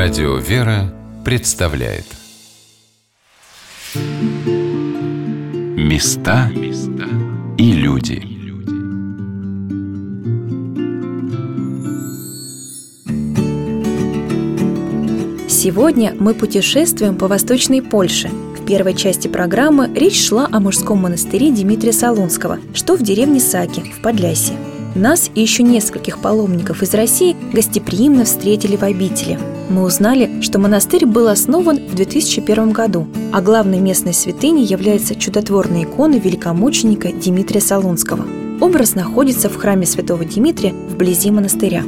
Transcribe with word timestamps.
Радио 0.00 0.36
«Вера» 0.36 0.94
представляет 1.24 2.04
Места 5.76 6.52
и 7.58 7.72
люди 7.72 8.22
Сегодня 15.48 16.14
мы 16.16 16.34
путешествуем 16.34 17.16
по 17.16 17.26
Восточной 17.26 17.82
Польше. 17.82 18.28
В 18.56 18.64
первой 18.64 18.94
части 18.94 19.26
программы 19.26 19.90
речь 19.92 20.24
шла 20.24 20.48
о 20.52 20.60
мужском 20.60 20.98
монастыре 20.98 21.50
Дмитрия 21.50 21.92
Солунского, 21.92 22.60
что 22.72 22.94
в 22.94 23.02
деревне 23.02 23.40
Саки 23.40 23.80
в 23.80 24.00
Подлясе. 24.00 24.52
Нас 24.94 25.28
и 25.34 25.40
еще 25.40 25.64
нескольких 25.64 26.20
паломников 26.20 26.84
из 26.84 26.94
России 26.94 27.36
гостеприимно 27.52 28.24
встретили 28.24 28.76
в 28.76 28.84
обители. 28.84 29.57
Мы 29.68 29.82
узнали, 29.82 30.40
что 30.40 30.58
монастырь 30.58 31.04
был 31.04 31.28
основан 31.28 31.76
в 31.76 31.94
2001 31.94 32.72
году, 32.72 33.06
а 33.32 33.42
главной 33.42 33.80
местной 33.80 34.14
святыней 34.14 34.64
является 34.64 35.14
чудотворная 35.14 35.84
икона 35.84 36.14
великомученика 36.14 37.10
Дмитрия 37.12 37.60
Солунского. 37.60 38.24
Образ 38.62 38.94
находится 38.94 39.50
в 39.50 39.56
храме 39.56 39.84
святого 39.84 40.24
Дмитрия 40.24 40.72
вблизи 40.72 41.30
монастыря. 41.30 41.84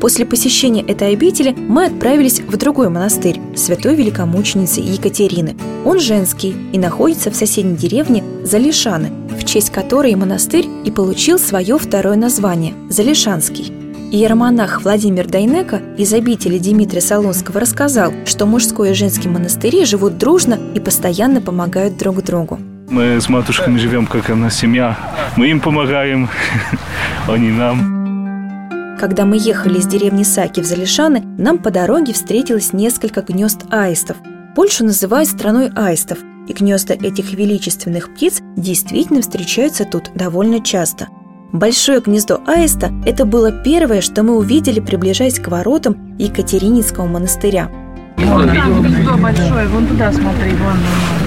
После 0.00 0.24
посещения 0.24 0.82
этой 0.82 1.12
обители 1.12 1.54
мы 1.56 1.86
отправились 1.86 2.40
в 2.40 2.56
другой 2.56 2.88
монастырь 2.88 3.40
святой 3.56 3.94
великомученицы 3.94 4.80
Екатерины. 4.80 5.56
Он 5.84 6.00
женский 6.00 6.54
и 6.72 6.78
находится 6.78 7.30
в 7.30 7.36
соседней 7.36 7.76
деревне 7.76 8.24
Залишаны, 8.44 9.10
в 9.38 9.44
честь 9.44 9.70
которой 9.70 10.14
монастырь 10.14 10.66
и 10.84 10.90
получил 10.90 11.38
свое 11.38 11.78
второе 11.78 12.16
название– 12.16 12.74
Залишанский. 12.88 13.77
Иеромонах 14.10 14.84
Владимир 14.84 15.28
Дайнека 15.28 15.82
из 15.98 16.14
обители 16.14 16.56
Дмитрия 16.58 17.02
Солонского 17.02 17.60
рассказал, 17.60 18.10
что 18.24 18.46
мужской 18.46 18.92
и 18.92 18.94
женский 18.94 19.28
монастыри 19.28 19.84
живут 19.84 20.16
дружно 20.16 20.58
и 20.74 20.80
постоянно 20.80 21.42
помогают 21.42 21.98
друг 21.98 22.22
другу. 22.24 22.58
Мы 22.88 23.20
с 23.20 23.28
матушками 23.28 23.76
живем 23.76 24.06
как 24.06 24.30
одна 24.30 24.48
семья. 24.48 24.96
Мы 25.36 25.48
им 25.48 25.60
помогаем, 25.60 26.30
они 27.28 27.50
нам. 27.50 28.96
Когда 28.98 29.26
мы 29.26 29.36
ехали 29.36 29.78
из 29.78 29.86
деревни 29.86 30.22
Саки 30.22 30.60
в 30.60 30.64
Залишаны, 30.64 31.22
нам 31.36 31.58
по 31.58 31.70
дороге 31.70 32.14
встретилось 32.14 32.72
несколько 32.72 33.20
гнезд 33.20 33.66
аистов. 33.68 34.16
Польшу 34.56 34.86
называют 34.86 35.28
страной 35.28 35.70
аистов, 35.76 36.16
и 36.48 36.54
гнезда 36.54 36.94
этих 36.94 37.34
величественных 37.34 38.14
птиц 38.14 38.40
действительно 38.56 39.20
встречаются 39.20 39.84
тут 39.84 40.12
довольно 40.14 40.64
часто. 40.64 41.08
Большое 41.52 42.00
гнездо 42.00 42.42
аиста– 42.46 42.92
это 43.06 43.24
было 43.24 43.50
первое, 43.50 44.02
что 44.02 44.22
мы 44.22 44.36
увидели, 44.36 44.80
приближаясь 44.80 45.40
к 45.40 45.48
воротам 45.48 46.14
Екатерининского 46.18 47.06
монастыря. 47.06 47.70
Вон, 48.18 48.48
там 48.48 48.82
гнездо 48.82 49.16
большое, 49.16 49.66
вон 49.68 49.86
туда 49.86 50.12
смотри, 50.12 50.52
вон, 50.56 50.76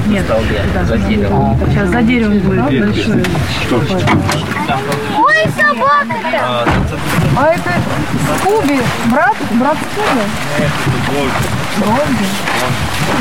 нет, 0.08 0.24
туда, 0.28 0.86
за 0.86 0.98
деревом. 1.00 1.58
Сейчас 1.72 1.90
за 1.90 2.04
деревом 2.04 2.38
будет 2.38 2.86
большое. 2.86 3.24
Ой, 5.18 5.36
собака-то! 5.58 6.68
А 7.36 7.48
это 7.48 7.72
Скуби, 8.38 8.80
брат, 9.12 9.36
брат 9.54 9.78
Скуби? 9.92 10.70
Голди. 11.80 12.26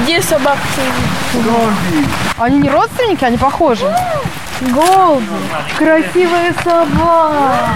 Где 0.05 0.21
собака 0.21 0.61
Они 2.39 2.59
не 2.59 2.69
родственники, 2.69 3.25
они 3.25 3.39
похожи. 3.39 3.87
Голди, 4.61 5.25
красивая 5.79 6.53
собака, 6.63 7.67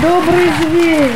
добрый 0.00 0.50
зверь. 0.62 1.12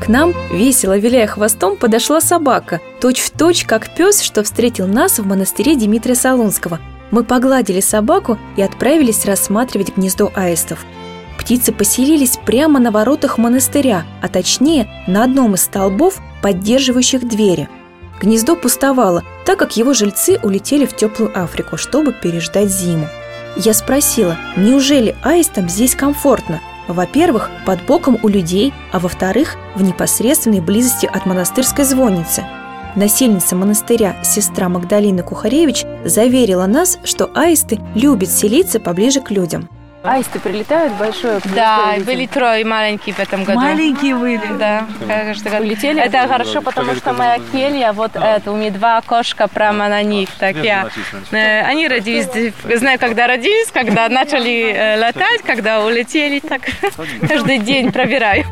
К 0.00 0.08
нам, 0.08 0.32
весело 0.50 0.96
виляя 0.96 1.26
хвостом, 1.26 1.76
подошла 1.76 2.22
собака, 2.22 2.80
точь-в-точь, 3.02 3.64
как 3.66 3.94
пес, 3.94 4.22
что 4.22 4.42
встретил 4.42 4.86
нас 4.86 5.18
в 5.18 5.26
монастыре 5.26 5.76
Дмитрия 5.76 6.14
Солунского. 6.14 6.80
Мы 7.10 7.22
погладили 7.22 7.80
собаку 7.80 8.38
и 8.56 8.62
отправились 8.62 9.26
рассматривать 9.26 9.94
гнездо 9.94 10.32
аистов. 10.34 10.86
Птицы 11.38 11.70
поселились 11.70 12.38
прямо 12.46 12.80
на 12.80 12.90
воротах 12.90 13.36
монастыря, 13.36 14.04
а 14.22 14.28
точнее 14.28 14.88
на 15.06 15.24
одном 15.24 15.54
из 15.54 15.64
столбов, 15.64 16.18
поддерживающих 16.40 17.28
двери. 17.28 17.68
Гнездо 18.22 18.56
пустовало, 18.56 19.24
так 19.44 19.58
как 19.58 19.76
его 19.76 19.92
жильцы 19.92 20.38
улетели 20.42 20.86
в 20.86 20.96
теплую 20.96 21.30
Африку, 21.38 21.76
чтобы 21.76 22.12
переждать 22.12 22.70
зиму. 22.70 23.08
Я 23.56 23.74
спросила, 23.74 24.38
неужели 24.56 25.14
аистам 25.22 25.68
здесь 25.68 25.94
комфортно– 25.94 26.60
во-первых, 26.88 27.50
под 27.64 27.84
боком 27.86 28.18
у 28.22 28.28
людей, 28.28 28.72
а 28.92 28.98
во-вторых, 28.98 29.56
в 29.76 29.82
непосредственной 29.82 30.60
близости 30.60 31.06
от 31.06 31.26
монастырской 31.26 31.84
звонницы. 31.84 32.44
Насельница 32.96 33.56
монастыря, 33.56 34.16
сестра 34.22 34.68
Магдалина 34.68 35.22
Кухаревич, 35.22 35.84
заверила 36.04 36.66
нас, 36.66 36.98
что 37.04 37.30
аисты 37.34 37.80
любят 37.94 38.30
селиться 38.30 38.80
поближе 38.80 39.20
к 39.20 39.30
людям– 39.30 39.68
Аисты 40.04 40.40
прилетают 40.40 40.94
большое? 40.94 41.40
Да, 41.54 41.94
были 42.04 42.26
трое 42.26 42.64
маленькие 42.64 43.14
в 43.14 43.20
этом 43.20 43.44
году. 43.44 43.60
Маленькие 43.60 44.16
были? 44.16 44.40
Да, 44.58 44.86
год. 44.98 45.60
Улетели? 45.60 46.00
Это 46.00 46.26
хорошо, 46.26 46.60
потому 46.60 46.94
что 46.94 47.12
моя 47.12 47.38
келья, 47.52 47.92
вот 47.92 48.12
это, 48.16 48.50
у 48.50 48.56
меня 48.56 48.70
два 48.70 48.98
окошка 48.98 49.46
прямо 49.46 49.88
на 49.88 50.02
них. 50.02 50.28
Так 50.38 50.56
я, 50.56 50.88
э, 51.30 51.60
они 51.62 51.86
родились, 51.86 52.26
знаю, 52.78 52.98
когда 52.98 53.28
родились, 53.28 53.70
когда 53.70 54.08
начали 54.08 54.72
э, 54.74 54.96
летать, 54.96 55.42
когда 55.42 55.84
улетели, 55.84 56.40
так 56.40 56.62
каждый 57.28 57.58
день 57.58 57.92
проверяю. 57.92 58.44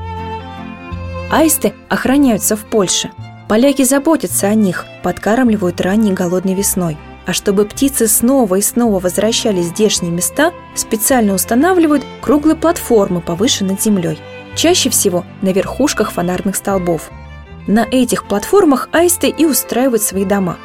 Аисты 1.32 1.74
охраняются 1.88 2.56
в 2.56 2.64
Польше. 2.64 3.10
Поляки 3.48 3.82
заботятся 3.82 4.46
о 4.46 4.54
них, 4.54 4.86
подкармливают 5.02 5.80
ранней 5.80 6.12
голодной 6.12 6.54
весной– 6.54 6.96
а 7.30 7.32
чтобы 7.32 7.64
птицы 7.64 8.08
снова 8.08 8.56
и 8.56 8.60
снова 8.60 8.98
возвращались 8.98 9.66
в 9.66 9.68
здешние 9.68 10.10
места, 10.10 10.52
специально 10.74 11.32
устанавливают 11.32 12.04
круглые 12.20 12.56
платформы 12.56 13.20
повыше 13.20 13.64
над 13.64 13.80
землей. 13.80 14.18
Чаще 14.56 14.91
всего 14.91 15.24
на 15.41 15.50
верхушках 15.50 16.10
фонарных 16.10 16.56
столбов. 16.56 17.08
На 17.68 17.86
этих 17.88 18.26
платформах 18.26 18.88
аисты 18.91 19.28
и 19.28 19.44
устраивают 19.44 20.02
свои 20.02 20.24
дома. 20.24 20.56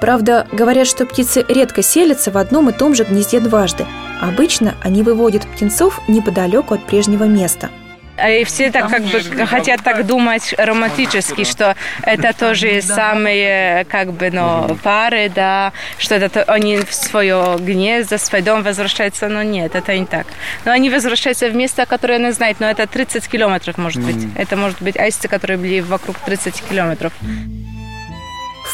Правда, 0.00 0.46
говорят, 0.52 0.86
что 0.86 1.06
птицы 1.06 1.44
редко 1.48 1.82
селятся 1.82 2.30
в 2.30 2.38
одном 2.38 2.70
и 2.70 2.72
том 2.72 2.94
же 2.94 3.02
гнезде 3.02 3.40
дважды. 3.40 3.84
Обычно 4.20 4.76
они 4.84 5.02
выводят 5.02 5.44
птенцов 5.44 5.98
неподалеку 6.06 6.74
от 6.74 6.86
прежнего 6.86 7.24
места– 7.24 7.68
и 8.24 8.44
все 8.44 8.70
так 8.70 8.90
как 8.90 9.02
бы 9.02 9.20
хотят 9.46 9.82
так 9.82 10.06
думать 10.06 10.54
романтически, 10.56 11.44
что 11.44 11.74
это 12.02 12.32
тоже 12.32 12.80
самые 12.82 13.84
как 13.84 14.12
бы 14.12 14.30
ну, 14.30 14.76
пары, 14.82 15.30
да, 15.34 15.72
что 15.98 16.14
это 16.14 16.42
они 16.44 16.78
в 16.78 16.92
свое 16.94 17.56
гнездо, 17.58 18.16
в 18.16 18.20
свой 18.20 18.42
дом 18.42 18.62
возвращаются, 18.62 19.28
но 19.28 19.42
нет, 19.42 19.74
это 19.74 19.96
не 19.96 20.06
так. 20.06 20.26
Но 20.64 20.72
они 20.72 20.90
возвращаются 20.90 21.48
в 21.48 21.54
место, 21.54 21.86
которое 21.86 22.14
они 22.14 22.30
знают, 22.32 22.60
но 22.60 22.66
это 22.66 22.86
30 22.86 23.28
километров 23.28 23.78
может 23.78 24.02
быть. 24.02 24.26
Это 24.36 24.56
может 24.56 24.80
быть 24.80 24.96
аисты, 24.96 25.28
которые 25.28 25.58
были 25.58 25.80
вокруг 25.80 26.18
30 26.18 26.62
километров. 26.68 27.12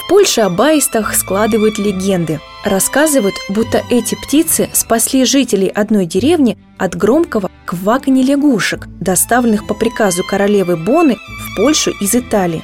В 0.02 0.08
Польше 0.08 0.40
об 0.40 0.60
аистах 0.60 1.14
складывают 1.14 1.78
легенды. 1.78 2.40
Рассказывают, 2.64 3.34
будто 3.48 3.82
эти 3.88 4.14
птицы 4.16 4.68
спасли 4.72 5.24
жителей 5.24 5.68
одной 5.68 6.06
деревни 6.06 6.58
от 6.76 6.96
громкого 6.96 7.50
кваканья 7.64 8.24
лягушек, 8.24 8.88
доставленных 9.00 9.66
по 9.66 9.74
приказу 9.74 10.24
королевы 10.24 10.76
Боны 10.76 11.16
в 11.16 11.56
Польшу 11.56 11.92
из 12.00 12.14
Италии. 12.14 12.62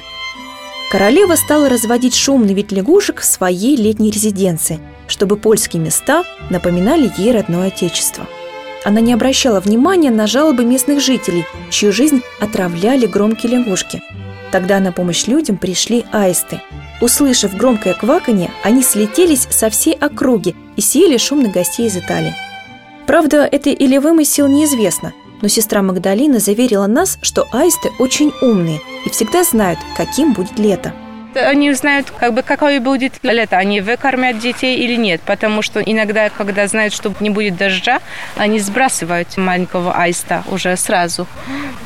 Королева 0.91 1.35
стала 1.35 1.69
разводить 1.69 2.15
шумный 2.15 2.53
вид 2.53 2.71
лягушек 2.71 3.21
в 3.21 3.25
своей 3.25 3.77
летней 3.77 4.11
резиденции, 4.11 4.79
чтобы 5.07 5.37
польские 5.37 5.81
места 5.81 6.25
напоминали 6.49 7.11
ей 7.17 7.31
родное 7.31 7.67
отечество. 7.67 8.27
Она 8.83 8.99
не 8.99 9.13
обращала 9.13 9.59
внимания 9.59 10.11
на 10.11 10.27
жалобы 10.27 10.65
местных 10.65 10.99
жителей, 10.99 11.45
чью 11.69 11.93
жизнь 11.93 12.21
отравляли 12.39 13.05
громкие 13.05 13.53
лягушки. 13.53 14.01
Тогда 14.51 14.79
на 14.79 14.91
помощь 14.91 15.25
людям 15.27 15.57
пришли 15.57 16.05
аисты– 16.11 16.61
Услышав 17.01 17.55
громкое 17.55 17.93
кваканье, 17.93 18.51
они 18.63 18.83
слетелись 18.83 19.47
со 19.49 19.69
всей 19.69 19.93
округи 19.93 20.55
и 20.75 20.81
съели 20.81 21.17
шумных 21.17 21.53
гостей 21.53 21.87
из 21.87 21.97
Италии. 21.97 22.35
Правда, 23.07 23.47
это 23.49 23.69
или 23.69 23.97
вымысел 23.97 24.47
неизвестно, 24.47 25.13
но 25.41 25.47
сестра 25.47 25.81
Магдалина 25.81 26.39
заверила 26.39 26.87
нас, 26.87 27.17
что 27.21 27.47
аисты 27.51 27.89
очень 27.99 28.31
умные 28.41 28.81
и 29.05 29.09
всегда 29.09 29.43
знают, 29.43 29.79
каким 29.95 30.33
будет 30.33 30.59
лето– 30.59 30.93
они 31.35 31.73
знают, 31.73 32.11
как 32.11 32.33
бы, 32.33 32.41
какое 32.41 32.79
будет 32.79 33.13
лето, 33.23 33.57
они 33.57 33.81
выкормят 33.81 34.39
детей 34.39 34.77
или 34.79 34.95
нет, 34.95 35.21
потому 35.21 35.61
что 35.61 35.79
иногда, 35.79 36.29
когда 36.29 36.67
знают, 36.67 36.93
что 36.93 37.13
не 37.19 37.29
будет 37.29 37.57
дождя, 37.57 38.01
они 38.35 38.59
сбрасывают 38.59 39.37
маленького 39.37 39.93
аиста 39.93 40.43
уже 40.51 40.75
сразу. 40.77 41.27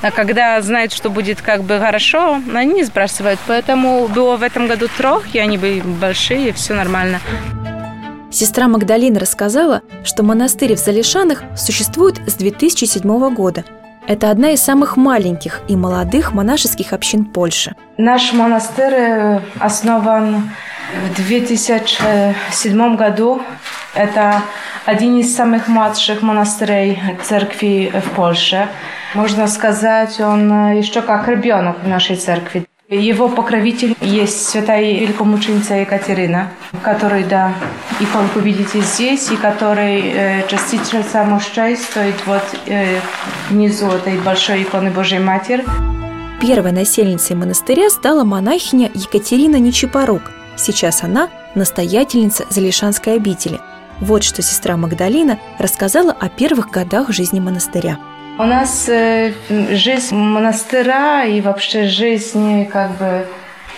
А 0.02 0.12
когда 0.12 0.62
знают, 0.62 0.92
что 0.94 1.10
будет 1.10 1.42
как 1.42 1.64
бы 1.64 1.80
хорошо, 1.80 2.42
они 2.54 2.74
не 2.74 2.84
сбрасывают. 2.84 3.40
Поэтому 3.48 4.08
было 4.08 4.36
в 4.36 4.44
этом 4.44 4.68
году 4.68 4.88
трех, 4.98 5.34
и 5.34 5.40
они 5.40 5.58
были 5.58 5.82
большие, 5.82 6.54
все 6.54 6.74
нормально. 6.74 7.20
Сестра 8.32 8.68
Магдалина 8.68 9.20
рассказала, 9.20 9.84
что 10.04 10.24
монастырь 10.24 10.76
в 10.76 10.80
Залишанах 10.80 11.44
существует 11.56 12.20
с 12.28 12.34
2007 12.34 13.34
года. 13.34 13.64
Это 14.06 14.32
одна 14.32 14.52
из 14.52 14.62
самых 14.62 14.98
маленьких 14.98 15.62
и 15.70 15.76
молодых 15.78 16.34
монашеских 16.34 16.92
общин 16.92 17.24
Польши. 17.24 17.74
Наш 17.98 18.34
монастырь 18.34 19.40
основан 19.60 20.52
в 21.10 21.16
2007 21.16 22.96
году. 22.98 23.42
Это 23.96 24.42
один 24.86 25.18
из 25.20 25.34
самых 25.34 25.70
младших 25.70 26.22
монастырей 26.22 27.02
церкви 27.24 27.94
в 27.94 28.10
Польше. 28.12 28.68
Можно 29.14 29.48
сказать, 29.48 30.20
он 30.20 30.74
еще 30.74 31.02
как 31.02 31.30
ребенок 31.30 31.78
в 31.84 31.88
нашей 31.88 32.18
церкви. 32.18 32.66
Его 32.90 33.30
покровитель 33.30 33.96
есть 34.02 34.50
святая 34.50 34.84
великомученица 34.84 35.76
Екатерина, 35.76 36.50
которой, 36.84 37.24
да, 37.24 37.54
иконку 38.00 38.40
видите 38.40 38.82
здесь, 38.82 39.32
и 39.32 39.36
которой 39.36 40.02
э, 40.02 40.48
частица 40.48 41.24
мощей 41.24 41.78
стоит 41.78 42.16
вот 42.26 42.44
э, 42.66 43.00
внизу 43.50 43.88
этой 43.88 44.18
большой 44.20 44.64
иконы 44.64 44.90
Божьей 44.92 45.20
Матери. 45.20 45.66
Первой 46.42 46.72
насельницей 46.72 47.36
монастыря 47.36 47.90
стала 47.90 48.24
монахиня 48.24 48.90
Екатерина 48.94 49.58
Нечипорук. 49.58 50.32
Сейчас 50.56 51.04
она 51.04 51.30
настоятельница 51.56 52.46
Залишанской 52.50 53.16
обители. 53.16 53.60
Вот 54.00 54.24
что 54.24 54.42
сестра 54.42 54.76
Магдалина 54.76 55.40
рассказала 55.60 56.12
о 56.12 56.30
первых 56.30 56.70
годах 56.70 57.12
жизни 57.12 57.40
монастыря. 57.40 57.98
У 58.38 58.44
нас 58.44 58.90
э, 58.90 59.34
жизнь 59.50 60.16
монастыря 60.16 61.24
и 61.26 61.40
вообще 61.42 61.88
жизнь 61.88 62.66
как 62.66 62.98
бы 62.98 63.28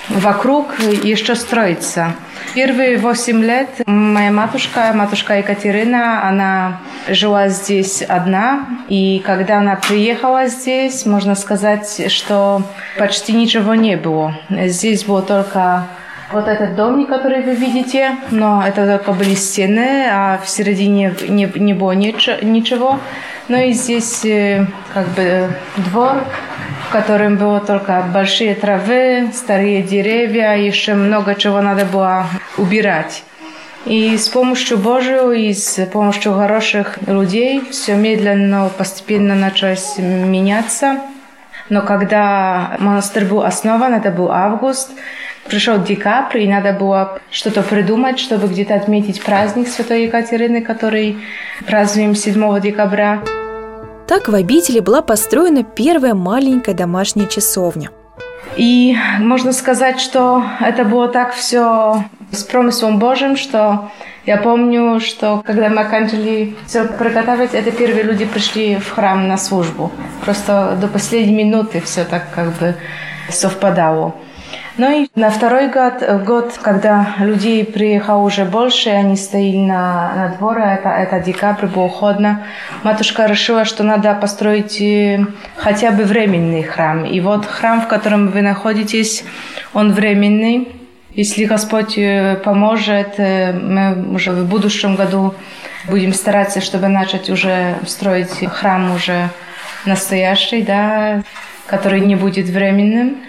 вокруг 0.10 0.80
еще 0.80 1.36
строится. 1.36 2.13
Первые 2.54 2.98
восемь 2.98 3.44
лет 3.44 3.69
моя 3.86 4.31
матушка, 4.31 4.92
матушка 4.94 5.38
Екатерина, 5.40 6.28
она 6.28 6.80
жила 7.07 7.50
здесь 7.50 8.02
одна. 8.02 8.66
И 8.88 9.22
когда 9.25 9.57
она 9.60 9.75
приехала 9.75 10.48
здесь, 10.48 11.06
можно 11.06 11.36
сказать, 11.36 12.12
что 12.12 12.62
почти 12.98 13.34
ничего 13.34 13.75
не 13.75 13.98
было. 13.98 14.36
Здесь 14.50 15.04
было 15.04 15.22
только 15.22 15.84
вот 16.31 16.48
этот 16.48 16.75
домик, 16.75 17.10
который 17.10 17.42
вы 17.42 17.56
видите, 17.56 18.18
но 18.31 18.63
это 18.66 18.98
только 18.98 19.13
были 19.13 19.36
стены, 19.36 20.07
а 20.12 20.40
в 20.44 20.50
середине 20.50 21.13
не, 21.28 21.52
не 21.56 21.74
было 21.74 21.92
ничего. 21.92 23.00
Ну 23.48 23.57
и 23.57 23.74
здесь 23.74 24.25
э, 24.25 24.66
как 24.94 25.07
бы 25.10 25.50
двор, 25.78 26.24
в 26.88 26.92
котором 26.92 27.38
было 27.38 27.60
только 27.60 28.04
большие 28.14 28.56
травы, 28.56 29.30
старые 29.34 29.82
деревья, 29.82 30.54
еще 30.54 30.94
много 30.94 31.36
чего 31.36 31.62
надо 31.62 31.86
было 31.86 32.28
убирать. 32.58 33.24
И 33.86 34.18
с 34.18 34.30
помощью 34.30 34.78
Божию 34.78 35.32
и 35.32 35.54
с 35.54 35.86
помощью 35.88 36.34
хороших 36.34 36.98
людей 37.08 37.62
все 37.70 37.96
медленно, 37.96 38.70
постепенно 38.78 39.36
началось 39.36 39.98
меняться. 39.98 41.02
Но 41.70 41.82
когда 41.82 42.76
монастырь 42.80 43.26
был 43.26 43.44
основан, 43.44 43.94
это 43.94 44.12
был 44.12 44.31
август, 44.31 44.92
Пришел 45.48 45.80
декабрь, 45.80 46.40
и 46.40 46.48
надо 46.48 46.74
было 46.74 47.20
что-то 47.30 47.62
придумать, 47.62 48.18
чтобы 48.18 48.48
где-то 48.48 48.74
отметить 48.74 49.22
праздник 49.22 49.68
Святой 49.68 50.06
Екатерины, 50.06 50.62
который 50.62 51.20
празднуем 51.68 52.16
7 52.16 52.60
декабря. 52.62 53.22
Так 54.07 54.28
в 54.28 54.36
обители 54.36 54.80
была 54.80 55.02
построена 55.02 55.63
первая 55.63 56.13
маленькая 56.13 56.75
домашняя 56.75 57.28
часовня. 57.28 57.90
И 58.56 58.96
можно 59.19 59.52
сказать, 59.52 60.00
что 60.00 60.44
это 60.62 60.86
было 60.86 61.07
так 61.07 61.34
все 61.34 62.04
с 62.31 62.44
промыслом 62.44 63.00
Божьим, 63.00 63.36
что 63.36 63.90
я 64.25 64.38
помню, 64.38 65.00
что 65.00 65.42
когда 65.44 65.69
мы 65.69 65.81
окончили 65.81 66.56
все 66.68 66.86
приготовить, 66.86 67.54
это 67.54 67.72
первые 67.72 68.04
люди 68.04 68.25
пришли 68.25 68.78
в 68.78 68.92
храм 68.92 69.28
на 69.28 69.38
службу. 69.38 69.92
Просто 70.24 70.78
до 70.80 70.88
последней 70.88 71.44
минуты 71.44 71.81
все 71.81 72.06
так 72.06 72.28
как 72.34 72.52
бы 72.60 72.75
совпадало. 73.30 74.13
Ну 74.77 75.04
и 75.04 75.07
на 75.16 75.30
второй 75.30 75.69
год, 75.69 76.04
год 76.25 76.60
когда 76.62 77.16
людей 77.19 77.63
приехало 77.63 78.22
уже 78.22 78.44
больше, 78.44 78.89
они 78.89 79.16
стояли 79.16 79.56
на, 79.56 80.13
на 80.16 80.36
дворе, 80.38 80.77
это, 80.77 80.89
это 80.89 81.22
декабрь, 81.22 81.68
было 81.68 81.88
холодно, 81.88 82.44
матушка 82.83 83.25
решила, 83.25 83.63
что 83.63 83.83
надо 83.83 84.13
построить 84.16 84.81
э, 84.81 85.25
хотя 85.56 85.92
бы 85.92 86.04
временный 86.04 86.63
храм. 86.63 87.06
И 87.06 87.22
вот 87.22 87.45
храм, 87.45 87.83
в 87.83 87.88
котором 87.88 88.27
вы 88.27 88.42
находитесь, 88.42 89.24
он 89.74 89.94
временный. 89.94 90.68
Если 91.13 91.45
Господь 91.45 91.98
э, 91.98 92.36
поможет, 92.44 93.13
э, 93.18 93.54
мы 93.54 94.13
уже 94.13 94.31
в 94.33 94.45
будущем 94.45 94.98
году 94.98 95.36
будем 95.88 96.13
стараться, 96.13 96.60
чтобы 96.60 96.89
начать 96.89 97.30
уже 97.30 97.75
строить 97.88 98.45
храм 98.51 98.92
уже 98.94 99.30
настоящий, 99.86 100.63
да, 100.63 101.24
который 101.66 102.01
не 102.01 102.16
будет 102.16 102.48
временным. 102.50 103.21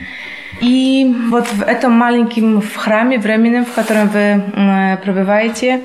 И 0.60 1.14
вот 1.30 1.46
в 1.48 1.62
этом 1.62 1.92
маленьком 1.92 2.62
храме 2.62 3.18
временном, 3.18 3.64
в 3.64 3.72
котором 3.72 4.08
вы 4.08 4.42
пребываете, 5.02 5.82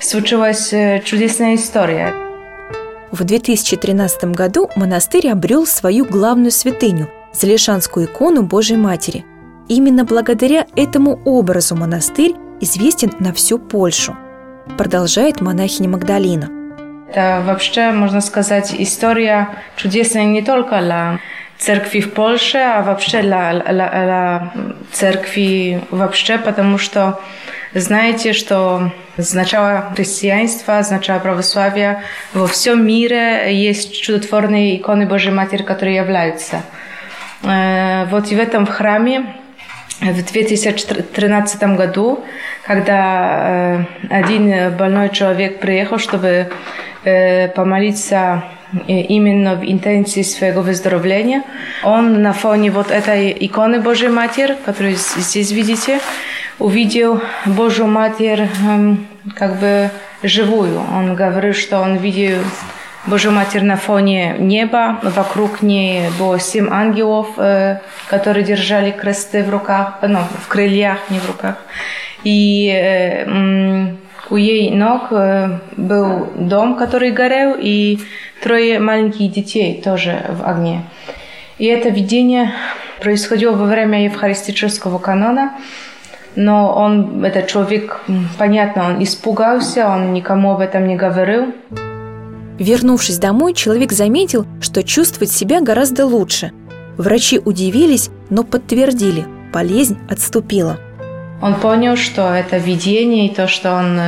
случилась 0.00 0.74
чудесная 1.04 1.54
история. 1.54 2.12
В 3.10 3.24
2013 3.24 4.24
году 4.24 4.68
монастырь 4.76 5.28
обрел 5.28 5.66
свою 5.66 6.04
главную 6.04 6.50
святыню– 6.50 7.08
Залешанскую 7.32 8.06
икону 8.06 8.42
Божьей 8.42 8.76
Матери. 8.76 9.24
Именно 9.68 10.04
благодаря 10.04 10.66
этому 10.76 11.20
образу 11.24 11.76
монастырь 11.76 12.34
известен 12.60 13.12
на 13.20 13.32
всю 13.32 13.58
Польшу, 13.58 14.16
продолжает 14.76 15.40
монахиня 15.40 15.88
Магдалина. 15.88 16.50
Это 17.10 17.42
вообще, 17.46 17.92
можно 17.92 18.20
сказать, 18.20 18.74
история 18.76 19.48
чудесная 19.76 20.24
не 20.24 20.42
только 20.42 20.80
для 20.80 21.20
церкви 21.58 22.00
в 22.00 22.12
Польше, 22.12 22.58
а 22.58 22.82
вообще 22.82 23.22
для, 23.22 23.52
для, 23.52 23.72
для 23.72 24.52
церкви 24.92 25.82
вообще, 25.90 26.38
потому 26.38 26.78
что 26.78 27.20
знаете, 27.74 28.32
что 28.32 28.92
с 29.16 29.34
начала 29.34 29.92
христианства, 29.94 30.82
с 30.82 30.90
начала 30.90 31.18
православия 31.18 32.02
во 32.32 32.46
всем 32.46 32.86
мире 32.86 33.54
есть 33.54 34.00
чудотворные 34.00 34.76
иконы 34.76 35.06
Божьей 35.06 35.32
Матери, 35.32 35.62
которые 35.62 35.96
являются. 35.96 36.62
Вот 37.42 38.32
и 38.32 38.36
в 38.36 38.40
этом 38.40 38.66
храме 38.66 39.26
в 40.00 40.32
2013 40.32 41.62
году, 41.76 42.24
когда 42.64 43.84
один 44.08 44.72
больной 44.76 45.10
человек 45.10 45.60
приехал, 45.60 45.98
чтобы 45.98 46.50
помолиться 47.54 48.44
именно 48.86 49.54
в 49.54 49.64
интенции 49.64 50.22
своего 50.22 50.62
выздоровления. 50.62 51.42
Он 51.82 52.22
на 52.22 52.32
фоне 52.32 52.70
вот 52.70 52.90
этой 52.90 53.36
иконы 53.38 53.80
Божьей 53.80 54.08
Матери, 54.08 54.56
которую 54.64 54.96
здесь 54.96 55.50
видите, 55.52 56.00
увидел 56.58 57.20
Божью 57.46 57.86
Матерь 57.86 58.48
как 59.36 59.58
бы 59.60 59.90
живую. 60.22 60.80
Он 60.94 61.14
говорил, 61.14 61.54
что 61.54 61.78
он 61.80 61.96
видел 61.96 62.38
Божью 63.06 63.32
Матерь 63.32 63.62
на 63.62 63.76
фоне 63.76 64.34
неба, 64.38 64.98
вокруг 65.02 65.62
ней 65.62 66.10
было 66.18 66.38
семь 66.38 66.68
ангелов, 66.70 67.28
которые 68.08 68.44
держали 68.44 68.90
кресты 68.90 69.44
в 69.44 69.50
руках, 69.50 69.98
ну, 70.02 70.18
в 70.42 70.48
крыльях, 70.48 70.98
не 71.08 71.20
в 71.20 71.26
руках. 71.26 71.56
И 72.24 73.96
у 74.30 74.36
ей 74.36 74.70
ног 74.70 75.10
был 75.76 76.26
дом, 76.36 76.76
который 76.76 77.10
горел, 77.10 77.56
и 77.58 77.98
трое 78.42 78.78
маленьких 78.78 79.32
детей 79.32 79.80
тоже 79.82 80.24
в 80.28 80.46
огне. 80.46 80.82
И 81.58 81.66
это 81.66 81.88
видение 81.88 82.52
происходило 83.00 83.56
во 83.56 83.66
время 83.66 84.04
евхаристического 84.04 84.98
канона, 84.98 85.52
но 86.36 86.72
он, 86.72 87.24
этот 87.24 87.48
человек, 87.48 88.02
понятно, 88.38 88.86
он 88.86 89.02
испугался, 89.02 89.88
он 89.88 90.12
никому 90.12 90.52
об 90.52 90.60
этом 90.60 90.86
не 90.86 90.96
говорил. 90.96 91.52
Вернувшись 92.58 93.18
домой, 93.18 93.54
человек 93.54 93.92
заметил, 93.92 94.46
что 94.60 94.82
чувствует 94.82 95.30
себя 95.30 95.60
гораздо 95.60 96.06
лучше. 96.06 96.52
Врачи 96.96 97.38
удивились, 97.38 98.10
но 98.30 98.42
подтвердили– 98.44 99.24
болезнь 99.52 99.98
отступила. 100.08 100.78
Он 101.40 101.54
понял, 101.54 101.96
что 101.96 102.34
это 102.34 102.56
видение 102.56 103.26
и 103.26 103.34
то, 103.34 103.46
что 103.46 103.72
он 103.74 104.00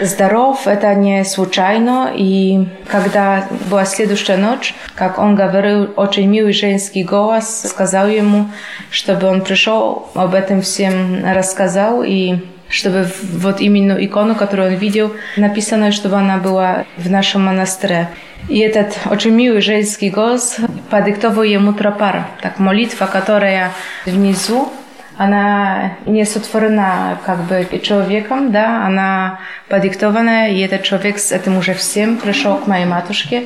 здоров, 0.00 0.66
это 0.66 0.94
не 0.94 1.24
случайно. 1.24 2.12
И 2.14 2.66
когда 2.88 3.46
была 3.70 3.84
следующая 3.84 4.36
ночь, 4.36 4.74
как 4.94 5.18
он 5.18 5.34
говорил, 5.34 5.90
очень 5.96 6.28
милый 6.28 6.52
женский 6.52 7.04
голос 7.04 7.62
сказал 7.68 8.08
ему, 8.08 8.48
чтобы 8.90 9.28
он 9.28 9.42
пришел, 9.42 10.10
об 10.14 10.34
этом 10.34 10.62
всем 10.62 11.24
рассказал 11.24 12.02
и 12.02 12.36
чтобы 12.68 13.06
вот 13.22 13.60
именно 13.60 13.92
икону, 13.92 14.34
которую 14.34 14.72
он 14.72 14.78
видел, 14.78 15.12
написано, 15.36 15.92
чтобы 15.92 16.16
она 16.16 16.38
была 16.38 16.84
в 16.96 17.10
нашем 17.10 17.44
монастыре. 17.44 18.08
И 18.48 18.58
этот 18.58 18.98
очень 19.10 19.32
милый 19.32 19.60
женский 19.60 20.10
голос 20.10 20.56
подиктовал 20.90 21.44
ему 21.44 21.74
тропар, 21.74 22.26
так 22.40 22.58
молитва, 22.58 23.06
которая 23.06 23.72
внизу 24.06 24.72
она 25.16 25.92
не 26.06 26.24
сотворена 26.24 27.18
как 27.24 27.38
бы 27.44 27.66
человеком, 27.82 28.50
да, 28.50 28.86
она 28.86 29.40
подиктована, 29.68 30.50
и 30.50 30.60
этот 30.60 30.82
человек 30.82 31.18
с 31.18 31.32
этим 31.32 31.58
уже 31.58 31.74
всем 31.74 32.16
пришел 32.16 32.56
к 32.56 32.66
моей 32.66 32.86
матушке. 32.86 33.44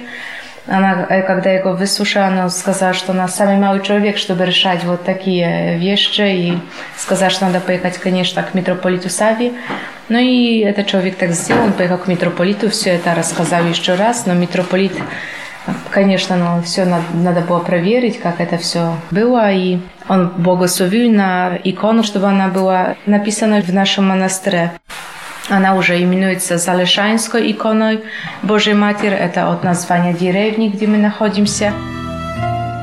Она, 0.68 1.06
э, 1.08 1.22
когда 1.22 1.50
его 1.50 1.72
выслушала, 1.72 2.26
она 2.26 2.48
сказала, 2.48 2.92
что 2.92 3.12
она 3.12 3.28
самый 3.28 3.56
малый 3.56 3.82
человек, 3.82 4.16
чтобы 4.16 4.44
решать 4.44 4.82
вот 4.84 5.04
такие 5.04 5.78
вещи, 5.78 6.22
и 6.22 6.58
сказала, 6.96 7.30
что 7.30 7.46
надо 7.46 7.60
поехать, 7.60 7.98
конечно, 7.98 8.42
к 8.42 8.54
митрополиту 8.54 9.08
Сави. 9.08 9.52
Ну 10.08 10.18
и 10.18 10.60
этот 10.60 10.86
человек 10.86 11.16
так 11.16 11.30
сделал, 11.32 11.66
он 11.66 11.72
поехал 11.72 11.98
к 11.98 12.08
митрополиту, 12.08 12.70
все 12.70 12.90
это 12.90 13.14
рассказал 13.14 13.64
еще 13.64 13.94
раз, 13.94 14.26
но 14.26 14.34
митрополит 14.34 14.92
Конечно, 15.90 16.36
но 16.36 16.62
все 16.62 16.84
надо, 16.84 17.04
надо 17.14 17.40
было 17.40 17.58
проверить, 17.58 18.20
как 18.20 18.40
это 18.40 18.56
все 18.58 18.94
было. 19.10 19.52
И 19.52 19.78
он 20.08 20.28
благословил 20.36 21.10
на 21.10 21.58
икону, 21.64 22.02
чтобы 22.02 22.26
она 22.26 22.48
была 22.48 22.96
написана 23.06 23.60
в 23.60 23.72
нашем 23.72 24.08
монастыре. 24.08 24.72
Она 25.48 25.76
уже 25.76 26.02
именуется 26.02 26.58
Залешанской 26.58 27.50
иконой 27.50 28.02
Божьей 28.42 28.74
Матери. 28.74 29.14
Это 29.14 29.50
от 29.50 29.64
названия 29.64 30.12
деревни, 30.12 30.68
где 30.68 30.86
мы 30.86 30.98
находимся. 30.98 31.72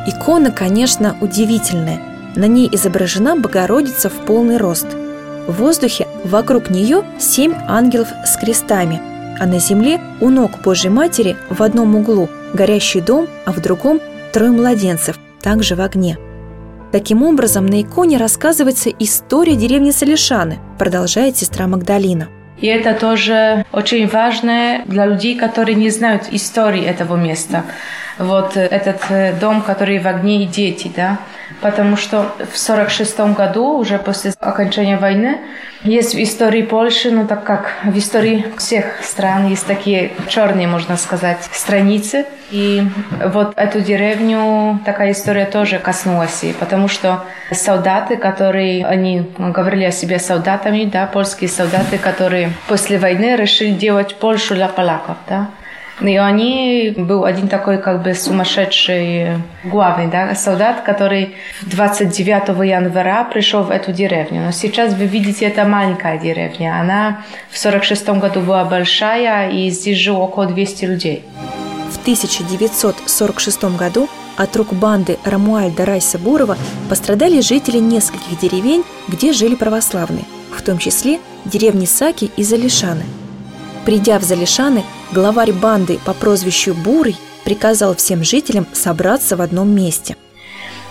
Икона, 0.08 0.52
конечно, 0.52 1.16
удивительная. 1.22 2.00
На 2.36 2.46
ней 2.46 2.70
изображена 2.72 3.36
Богородица 3.36 4.10
в 4.10 4.26
полный 4.26 4.58
рост. 4.58 4.88
В 5.48 5.54
воздухе 5.58 6.08
вокруг 6.24 6.70
нее 6.70 7.04
семь 7.20 7.54
ангелов 7.68 8.08
с 8.26 8.38
крестами, 8.38 9.02
а 9.40 9.46
на 9.46 9.60
земле 9.60 10.00
у 10.22 10.30
ног 10.30 10.62
Божьей 10.64 10.90
Матери 10.90 11.36
в 11.50 11.62
одном 11.62 11.96
углу 11.96 12.30
горящий 12.54 13.02
дом, 13.02 13.28
а 13.46 13.52
в 13.52 13.62
другом 13.62 14.00
трое 14.32 14.52
младенцев, 14.52 15.18
также 15.42 15.76
в 15.76 15.82
огне. 15.82 16.18
Таким 16.92 17.24
образом, 17.24 17.66
на 17.66 17.82
иконе 17.82 18.18
рассказывается 18.18 18.90
история 19.00 19.56
деревни 19.56 19.92
Салишаны, 19.92 20.60
продолжает 20.78 21.38
сестра 21.38 21.66
Магдалина. 21.66 22.28
И 22.60 22.68
это 22.68 22.94
тоже 22.94 23.66
очень 23.72 24.08
важно 24.08 24.84
для 24.86 25.06
людей, 25.08 25.36
которые 25.36 25.76
не 25.76 25.90
знают 25.90 26.28
истории 26.32 26.84
этого 26.84 27.16
места. 27.16 27.64
Вот 28.20 28.56
этот 28.56 29.02
э, 29.10 29.34
дом, 29.42 29.64
который 29.64 29.98
в 30.00 30.08
огне 30.08 30.44
и 30.44 30.46
дети, 30.46 30.92
да. 30.96 31.18
Потому 31.64 31.96
что 31.96 32.26
в 32.52 32.58
46 32.58 33.20
году, 33.38 33.78
уже 33.78 33.98
после 33.98 34.34
окончания 34.42 34.98
войны, 34.98 35.38
есть 35.86 36.14
в 36.14 36.22
истории 36.22 36.62
Польши, 36.62 37.10
ну 37.10 37.26
так 37.26 37.46
как 37.46 37.72
в 37.86 37.98
истории 37.98 38.46
всех 38.58 39.02
стран 39.02 39.48
есть 39.48 39.66
такие 39.66 40.12
черные, 40.28 40.68
можно 40.68 40.98
сказать, 40.98 41.38
страницы. 41.54 42.26
И 42.52 42.84
вот 43.26 43.54
эту 43.56 43.80
деревню 43.80 44.82
такая 44.84 45.14
история 45.14 45.46
тоже 45.46 45.80
коснулась, 45.80 46.44
потому 46.60 46.90
что 46.90 47.24
солдаты, 47.52 48.18
которые, 48.18 48.86
они 48.86 49.32
говорили 49.38 49.86
о 49.86 49.92
себе 49.92 50.20
солдатами, 50.20 50.84
да, 50.84 51.06
польские 51.06 51.50
солдаты, 51.50 51.98
которые 51.98 52.50
после 52.68 52.98
войны 52.98 53.38
решили 53.38 53.72
делать 53.72 54.16
Польшу 54.16 54.56
для 54.56 54.68
поляков, 54.68 55.16
да. 55.30 55.48
И 56.02 56.18
они 56.18 56.94
был 56.98 57.24
один 57.24 57.48
такой 57.48 57.78
как 57.78 58.02
бы 58.02 58.14
сумасшедший 58.16 59.38
главный 59.64 60.08
да, 60.08 60.34
солдат, 60.36 60.82
который 60.82 61.36
29 61.62 62.50
января 62.68 63.24
пришел 63.24 63.64
в 63.64 63.70
эту 63.70 63.92
деревню. 63.92 64.42
Но 64.42 64.52
сейчас 64.52 64.94
вы 64.94 65.06
видите, 65.06 65.46
это 65.46 65.66
маленькая 65.66 66.18
деревня. 66.18 66.80
Она 66.80 67.22
в 67.52 67.58
46 67.58 68.10
году 68.10 68.42
была 68.42 68.66
большая, 68.66 69.52
и 69.52 69.70
здесь 69.70 69.98
жило 69.98 70.20
около 70.20 70.48
200 70.48 70.86
людей. 70.86 71.24
В 71.92 72.02
1946 72.02 73.64
году 73.78 74.10
от 74.36 74.56
рук 74.56 74.74
банды 74.74 75.20
Рамуальда 75.24 75.86
Райса 75.86 76.18
Бурова 76.18 76.58
пострадали 76.90 77.40
жители 77.40 77.78
нескольких 77.78 78.40
деревень, 78.40 78.84
где 79.08 79.32
жили 79.32 79.54
православные, 79.54 80.26
в 80.52 80.62
том 80.64 80.80
числе 80.80 81.20
деревни 81.46 81.86
Саки 81.86 82.32
и 82.36 82.44
Залишаны. 82.44 83.04
Придя 83.86 84.18
в 84.18 84.24
Залишаны, 84.24 84.84
главарь 85.12 85.52
банды 85.52 86.00
по 86.06 86.14
прозвищу 86.14 86.74
Бурый 86.74 87.18
приказал 87.44 87.96
всем 87.96 88.24
жителям 88.24 88.66
собраться 88.72 89.36
в 89.36 89.42
одном 89.42 89.70
месте. 89.76 90.16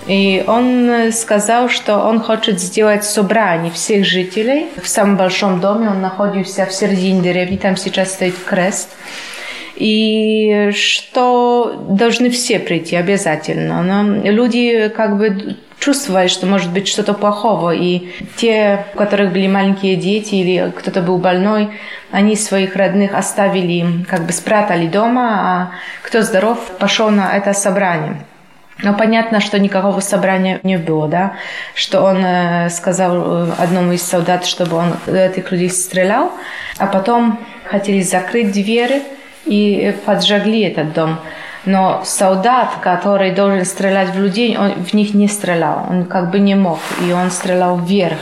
И 0.07 0.45
он 0.47 1.11
сказал, 1.13 1.69
что 1.69 1.99
он 1.99 2.21
хочет 2.21 2.61
сделать 2.61 3.05
собрание 3.05 3.73
всех 3.73 4.05
жителей 4.05 4.67
в 4.83 4.89
самом 4.89 5.17
большом 5.17 5.61
доме. 5.61 5.89
Он 5.89 6.03
находится 6.03 6.67
в 6.67 6.73
середине 6.73 7.23
деревни, 7.23 7.57
там 7.57 7.77
сейчас 7.77 8.13
стоит 8.13 8.35
крест. 8.45 8.91
И 9.77 10.71
что 10.75 11.87
должны 11.89 12.29
все 12.31 12.59
прийти 12.59 12.97
обязательно. 12.97 13.83
Но 13.83 14.29
люди 14.29 14.93
как 14.95 15.17
бы 15.17 15.57
чувствовали, 15.83 16.29
что 16.29 16.47
может 16.47 16.73
быть 16.73 16.87
что-то 16.87 17.13
плохого. 17.13 17.75
И 17.75 18.13
те, 18.37 18.87
у 18.95 18.99
которых 18.99 19.33
были 19.33 19.49
маленькие 19.49 19.97
дети 19.97 20.37
или 20.37 20.73
кто-то 20.77 21.03
был 21.03 21.19
больной, 21.19 21.71
они 22.13 22.37
своих 22.37 22.77
родных 22.77 23.15
оставили, 23.15 24.05
как 24.09 24.25
бы 24.25 24.33
спрятали 24.33 24.87
дома, 24.87 25.29
а 25.33 25.71
кто 26.03 26.23
здоров, 26.23 26.59
пошел 26.79 27.11
на 27.11 27.37
это 27.37 27.53
собрание. 27.53 28.25
Но 28.79 28.95
понятно, 28.95 29.41
что 29.41 29.59
никакого 29.59 30.01
собрания 30.01 30.61
не 30.63 30.79
было, 30.79 31.09
да, 31.09 31.33
что 31.75 32.03
он 32.03 32.25
э, 32.25 32.69
сказал 32.71 33.17
э, 33.17 33.53
одному 33.59 33.93
из 33.93 34.03
солдат, 34.03 34.45
чтобы 34.47 34.77
он 34.77 34.95
этих 35.07 35.53
людей 35.53 35.71
стрелял, 35.71 36.33
а 36.79 36.87
потом 36.87 37.39
хотели 37.65 38.03
закрыть 38.03 38.53
двери 38.53 39.03
и 39.45 39.95
поджгли 40.05 40.63
этот 40.63 40.95
дом. 40.95 41.19
Но 41.65 42.03
солдат, 42.05 42.75
который 42.81 43.31
должен 43.31 43.65
стрелять 43.65 44.15
в 44.15 44.21
людей, 44.21 44.57
он 44.57 44.73
в 44.83 44.95
них 44.95 45.15
не 45.15 45.29
стрелял, 45.29 45.87
он 45.89 46.05
как 46.05 46.31
бы 46.31 46.41
не 46.41 46.55
мог, 46.55 46.81
и 47.07 47.13
он 47.13 47.31
стрелял 47.31 47.79
вверх. 47.79 48.19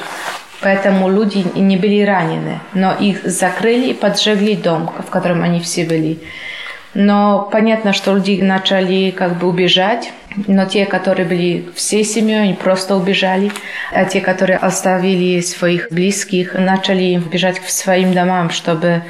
Поэтому 0.61 1.09
люди 1.09 1.45
не 1.55 1.79
были 1.79 2.03
ранены, 2.03 2.61
но 2.75 2.93
их 2.93 3.25
закрыли 3.25 3.89
и 3.89 3.95
поджгли 3.95 4.57
дом, 4.57 4.91
в 5.07 5.11
котором 5.11 5.43
они 5.43 5.61
все 5.61 5.87
были. 5.87 6.19
Но 6.93 7.49
понятно, 7.51 7.93
что 7.93 8.15
люди 8.15 8.41
начали 8.43 9.11
как 9.11 9.39
бы 9.39 9.49
убежать, 9.49 10.13
но 10.47 10.67
те, 10.67 10.87
которые 10.87 11.27
были 11.27 11.69
всей 11.75 12.05
семьей, 12.05 12.43
они 12.43 12.55
просто 12.55 12.97
убежали, 12.97 13.53
а 13.93 14.05
те, 14.05 14.21
которые 14.21 14.59
оставили 14.59 15.41
своих 15.41 15.89
близких, 15.91 16.55
начали 16.55 17.17
бежать 17.19 17.61
к 17.61 17.69
своим 17.69 18.13
домам, 18.13 18.51
чтобы 18.51 19.03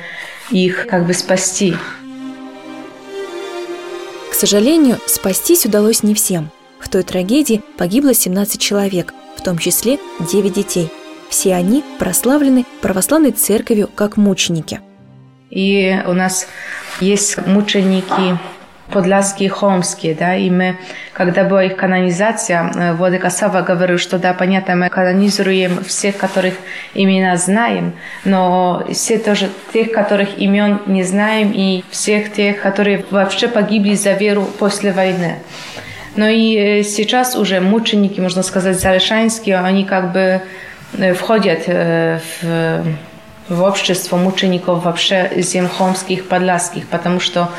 их 0.51 0.87
как 0.89 1.07
бы 1.07 1.15
спасти. 1.15 1.75
Сожалению, 4.41 4.99
спастись 5.05 5.67
удалось 5.67 6.03
не 6.03 6.15
всем. 6.15 6.51
В 6.79 6.89
той 6.89 7.03
трагедии 7.03 7.61
погибло 7.77 8.15
17 8.15 8.59
человек, 8.59 9.13
в 9.37 9.43
том 9.43 9.59
числе 9.59 9.99
9 10.19 10.51
детей– 10.51 10.89
все 11.29 11.55
они 11.55 11.85
прославлены 11.99 12.65
православной 12.81 13.33
церковью 13.33 13.91
как 13.95 14.17
мученики. 14.17 14.81
И 15.51 15.95
у 16.07 16.15
нас 16.15 16.47
есть 17.03 17.37
мученики 17.47 18.39
подляские, 18.93 19.49
холмские, 19.49 20.15
да, 20.15 20.35
и 20.35 20.51
мы, 20.51 20.77
когда 21.13 21.45
была 21.45 21.65
их 21.65 21.77
канонизация, 21.77 22.71
э, 22.75 22.93
Владыка 22.95 23.31
Сава 23.31 23.63
говорил, 23.63 23.99
что 23.99 24.19
да, 24.19 24.35
понятно, 24.35 24.77
мы 24.77 24.89
канонизируем 24.89 25.83
всех, 25.85 26.17
которых 26.17 26.55
имена 26.95 27.37
знаем, 27.37 27.95
но 28.25 28.85
все 28.93 29.19
тоже 29.19 29.49
тех, 29.73 29.93
которых 29.93 30.39
имен 30.39 30.81
не 30.87 31.03
знаем, 31.03 31.53
и 31.55 31.85
всех 31.91 32.33
тех, 32.33 32.61
которые 32.61 33.05
вообще 33.11 33.49
погибли 33.49 33.95
за 33.95 34.13
веру 34.13 34.45
после 34.59 34.93
войны. 34.93 35.37
Но 36.17 36.27
и 36.27 36.57
э, 36.57 36.83
сейчас 36.83 37.37
уже 37.37 37.61
мученики, 37.61 38.21
можно 38.21 38.43
сказать, 38.43 38.81
залешанские, 38.81 39.59
они 39.59 39.85
как 39.85 40.13
бы 40.13 40.43
входят 41.15 41.69
в, 41.69 42.85
в 43.51 43.63
общество 43.63 44.17
мучеников 44.17 44.85
вообще 44.85 45.31
зем 45.37 45.69
холмских, 45.69 46.29
подляских, 46.29 46.87
потому 46.87 47.21
что 47.21 47.51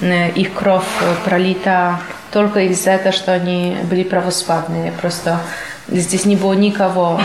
их 0.00 0.54
кровь 0.54 0.84
пролита 1.24 2.00
только 2.32 2.60
из-за 2.60 2.92
этого, 2.92 3.12
что 3.12 3.32
они 3.32 3.76
были 3.90 4.04
православные. 4.04 4.92
Просто 4.92 5.40
здесь 5.88 6.24
не 6.24 6.36
было 6.36 6.52
никого, 6.52 7.20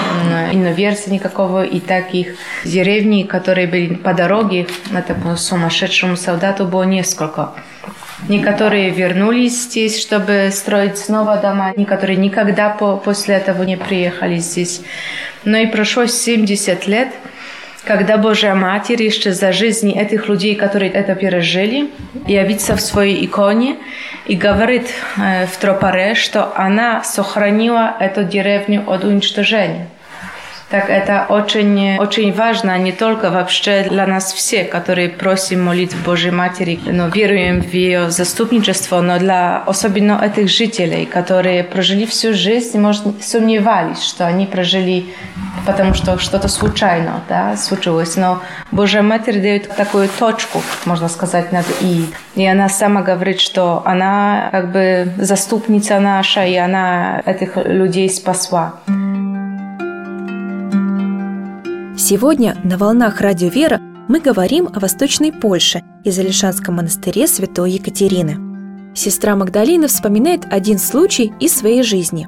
иноверца 0.52 1.12
никакого, 1.12 1.64
и 1.64 1.80
таких 1.80 2.36
деревней, 2.66 3.26
которые 3.26 3.68
были 3.68 3.94
по 3.94 4.14
дороге 4.14 4.68
этому 4.92 5.38
сумасшедшему 5.38 6.18
солдату, 6.18 6.66
было 6.66 6.84
несколько. 6.84 7.52
Некоторые 8.28 8.90
вернулись 8.90 9.66
здесь, 9.66 10.02
чтобы 10.02 10.50
строить 10.52 10.98
снова 10.98 11.38
дома, 11.38 11.74
некоторые 11.78 12.18
никогда 12.18 12.70
по, 12.70 12.98
после 12.98 13.36
этого 13.36 13.62
не 13.62 13.78
приехали 13.78 14.38
здесь. 14.38 14.82
Но 15.44 15.58
и 15.58 15.68
прошло 15.68 16.08
70 16.08 16.88
лет, 16.88 17.10
когда 17.86 18.18
Божья 18.18 18.54
Матерь 18.56 19.02
еще 19.02 19.32
за 19.32 19.52
жизни 19.52 19.98
этих 19.98 20.28
людей, 20.28 20.56
которые 20.56 20.92
это 20.92 21.16
пережили, 21.16 21.92
явится 22.28 22.76
в 22.76 22.82
своей 22.82 23.26
иконе 23.26 23.78
и 24.26 24.36
говорит 24.36 24.88
в 25.16 25.58
Тропаре, 25.60 26.16
что 26.16 26.52
она 26.56 27.04
сохранила 27.04 27.96
эту 28.00 28.24
деревню 28.24 28.84
от 28.88 29.04
уничтожения. 29.04 29.88
Так 30.70 30.90
это 30.90 31.28
очень, 31.30 31.98
очень 31.98 32.34
важно 32.34 32.78
не 32.78 32.92
только 32.92 33.30
вообще 33.30 33.88
для 33.90 34.08
нас 34.08 34.34
всех, 34.34 34.70
которые 34.70 35.10
просим 35.10 35.64
молитв 35.64 35.96
Божьей 36.04 36.32
Матери, 36.32 36.80
но 36.86 37.08
веруем 37.08 37.62
в 37.62 37.74
ее 37.74 38.10
заступничество, 38.10 39.02
но 39.02 39.20
для 39.20 39.60
особенно 39.66 40.20
этих 40.24 40.50
жителей, 40.50 41.06
которые 41.06 41.64
прожили 41.64 42.06
всю 42.06 42.34
жизнь, 42.34 42.80
может, 42.80 43.24
сомневались, 43.24 44.04
что 44.04 44.26
они 44.26 44.46
прожили 44.46 45.06
потому 45.66 45.94
что 45.94 46.18
что-то 46.20 46.48
случайно 46.48 47.22
да, 47.28 47.58
случилось. 47.58 48.16
Но 48.16 48.42
Божья 48.72 49.02
Матерь 49.02 49.42
дает 49.42 49.76
такую 49.76 50.10
точку, 50.10 50.62
можно 50.86 51.10
сказать, 51.10 51.52
над 51.52 51.66
«и». 51.82 52.06
И 52.36 52.46
она 52.46 52.70
сама 52.70 53.02
говорит, 53.02 53.40
что 53.40 53.82
она 53.86 54.50
как 54.52 54.72
бы 54.72 55.12
заступница 55.18 56.00
наша, 56.00 56.46
и 56.46 56.56
она 56.56 57.22
этих 57.26 57.56
людей 57.58 58.10
спасла. 58.10 58.76
Сегодня 61.98 62.58
на 62.66 62.78
«Волнах 62.78 63.22
Радио 63.22 63.48
Вера» 63.48 63.80
мы 64.10 64.20
говорим 64.20 64.68
о 64.68 64.82
Восточной 64.82 65.32
Польше 65.32 65.82
и 66.04 66.12
Залишанском 66.12 66.76
монастыре 66.76 67.26
Святой 67.26 67.72
Екатерины. 67.72 68.94
Сестра 68.94 69.34
Магдалина 69.38 69.88
вспоминает 69.88 70.46
один 70.52 70.78
случай 70.78 71.32
из 71.40 71.56
своей 71.56 71.84
жизни. 71.84 72.28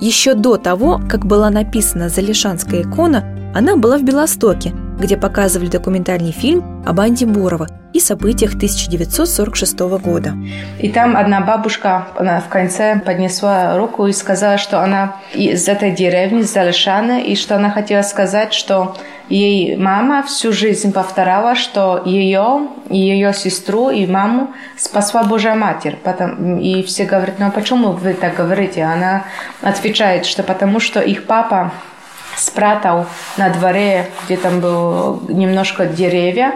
Еще 0.00 0.34
до 0.34 0.56
того, 0.56 1.00
как 1.08 1.26
была 1.26 1.48
написана 1.50 2.08
Залишанская 2.08 2.82
икона, 2.82 3.52
она 3.54 3.76
была 3.76 3.98
в 3.98 4.02
Белостоке, 4.02 4.74
где 4.98 5.16
показывали 5.16 5.68
документальный 5.68 6.32
фильм 6.32 6.82
об 6.86 7.00
Анде 7.00 7.26
Бурова 7.26 7.68
и 7.94 8.00
событиях 8.00 8.54
1946 8.54 9.78
года. 10.02 10.34
И 10.80 10.88
там 10.88 11.16
одна 11.16 11.40
бабушка 11.40 12.08
она 12.16 12.40
в 12.40 12.48
конце 12.48 13.00
поднесла 13.04 13.76
руку 13.76 14.06
и 14.06 14.12
сказала, 14.12 14.58
что 14.58 14.80
она 14.80 15.16
из 15.32 15.68
этой 15.68 15.92
деревни, 15.92 16.40
из 16.40 16.52
Залишаны, 16.52 17.22
и 17.22 17.36
что 17.36 17.54
она 17.56 17.70
хотела 17.70 18.02
сказать, 18.02 18.52
что 18.52 18.96
ей 19.28 19.76
мама 19.76 20.24
всю 20.24 20.52
жизнь 20.52 20.92
повторяла, 20.92 21.54
что 21.54 22.02
ее, 22.04 22.68
и 22.90 22.98
ее 22.98 23.32
сестру, 23.32 23.90
и 23.90 24.06
маму 24.06 24.52
спасла 24.76 25.22
Божья 25.22 25.54
Матерь. 25.54 25.96
Потом, 26.02 26.58
и 26.58 26.82
все 26.82 27.04
говорят, 27.04 27.38
ну 27.38 27.46
а 27.46 27.50
почему 27.50 27.92
вы 27.92 28.14
так 28.14 28.34
говорите? 28.34 28.82
Она 28.82 29.24
отвечает, 29.62 30.26
что 30.26 30.42
потому 30.42 30.80
что 30.80 31.00
их 31.00 31.26
папа 31.26 31.72
спрятал 32.36 33.06
на 33.36 33.50
дворе, 33.50 34.10
где 34.24 34.36
там 34.36 34.60
было 34.60 35.20
немножко 35.28 35.86
деревья, 35.86 36.54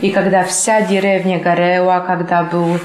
и 0.00 0.10
когда 0.10 0.44
вся 0.44 0.82
деревня 0.82 1.38
горела, 1.38 2.04
когда 2.06 2.42
был 2.42 2.78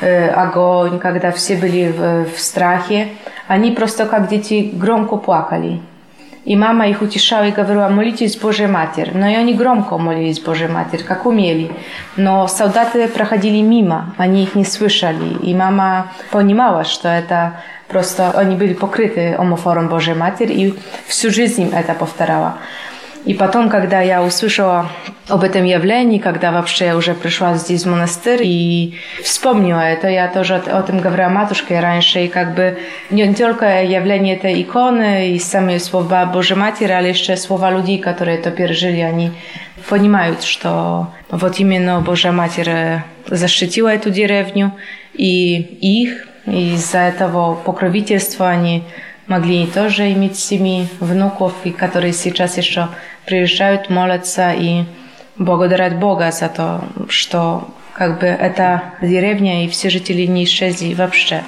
э, 0.00 0.28
огонь, 0.28 0.98
когда 0.98 1.30
все 1.32 1.56
были 1.56 1.92
в, 1.92 2.34
в 2.34 2.40
страхе, 2.40 3.08
они 3.48 3.72
просто 3.72 4.06
как 4.06 4.28
дети 4.28 4.70
громко 4.72 5.16
плакали. 5.16 5.80
И 6.44 6.56
мама 6.56 6.88
их 6.88 7.02
утешала 7.02 7.46
и 7.46 7.52
говорила, 7.52 7.88
молитесь 7.88 8.36
Божьей 8.36 8.66
Матерь. 8.66 9.12
Но 9.14 9.28
и 9.28 9.34
они 9.34 9.54
громко 9.54 9.96
молились 9.96 10.40
Божьей 10.40 10.68
Матерь, 10.68 11.04
как 11.04 11.24
умели. 11.24 11.70
Но 12.16 12.48
солдаты 12.48 13.06
проходили 13.08 13.60
мимо, 13.60 14.14
они 14.18 14.42
их 14.42 14.56
не 14.56 14.64
слышали. 14.64 15.36
И 15.42 15.54
мама 15.54 16.12
понимала, 16.32 16.84
что 16.84 17.08
это 17.08 17.60
просто 17.86 18.30
они 18.32 18.56
были 18.56 18.74
покрыты 18.74 19.34
омофором 19.38 19.88
Божьей 19.88 20.14
Матери, 20.14 20.52
и 20.52 20.74
всю 21.06 21.30
жизнь 21.30 21.62
им 21.62 21.74
это 21.74 21.94
повторяла. 21.94 22.58
И 23.24 23.34
потом, 23.34 23.68
когда 23.68 24.00
я 24.00 24.22
услышала 24.22 24.88
об 25.28 25.44
этом 25.44 25.64
явлении, 25.64 26.18
когда 26.18 26.50
вообще 26.50 26.86
я 26.86 26.96
уже 26.96 27.14
пришла 27.14 27.54
здесь 27.54 27.84
в 27.84 27.88
монастырь 27.88 28.40
и 28.42 28.98
вспомнила 29.22 29.80
это, 29.80 30.08
я 30.08 30.26
тоже 30.26 30.56
о 30.56 30.80
этом 30.80 30.98
говорила 31.00 31.28
матушке 31.28 31.78
раньше, 31.78 32.24
и 32.24 32.28
как 32.28 32.56
бы 32.56 32.78
не 33.10 33.32
только 33.32 33.84
явление 33.84 34.34
этой 34.34 34.60
иконы 34.60 35.30
и 35.30 35.38
сами 35.38 35.78
слова 35.78 36.26
Божьей 36.26 36.56
Матери, 36.56 36.90
а 36.90 37.00
еще 37.00 37.36
слова 37.36 37.70
людей, 37.70 37.98
которые 37.98 38.38
это 38.38 38.50
пережили, 38.50 39.00
они 39.00 39.30
понимают, 39.88 40.42
что 40.42 41.12
вот 41.30 41.60
именно 41.60 42.00
Божья 42.00 42.32
Матерь 42.32 43.02
защитила 43.28 43.88
эту 43.88 44.10
деревню, 44.10 44.72
и 45.14 45.60
их, 45.80 46.26
и 46.46 46.74
из-за 46.74 46.98
этого 46.98 47.54
покровительства 47.54 48.48
они 48.48 48.82
могли 49.32 49.66
тоже 49.66 50.12
иметь 50.12 50.38
семьи, 50.38 50.88
внуков, 51.00 51.54
и 51.64 51.70
которые 51.70 52.12
сейчас 52.12 52.58
еще 52.58 52.88
приезжают, 53.24 53.88
молятся 53.88 54.52
и 54.52 54.84
благодарят 55.38 55.98
Бога 55.98 56.30
за 56.32 56.50
то, 56.50 56.84
что 57.08 57.68
как 57.94 58.20
бы 58.20 58.26
эта 58.26 58.82
деревня 59.00 59.64
и 59.64 59.68
все 59.68 59.88
жители 59.88 60.26
не 60.26 60.44
исчезли 60.44 60.92
вообще. 60.92 61.42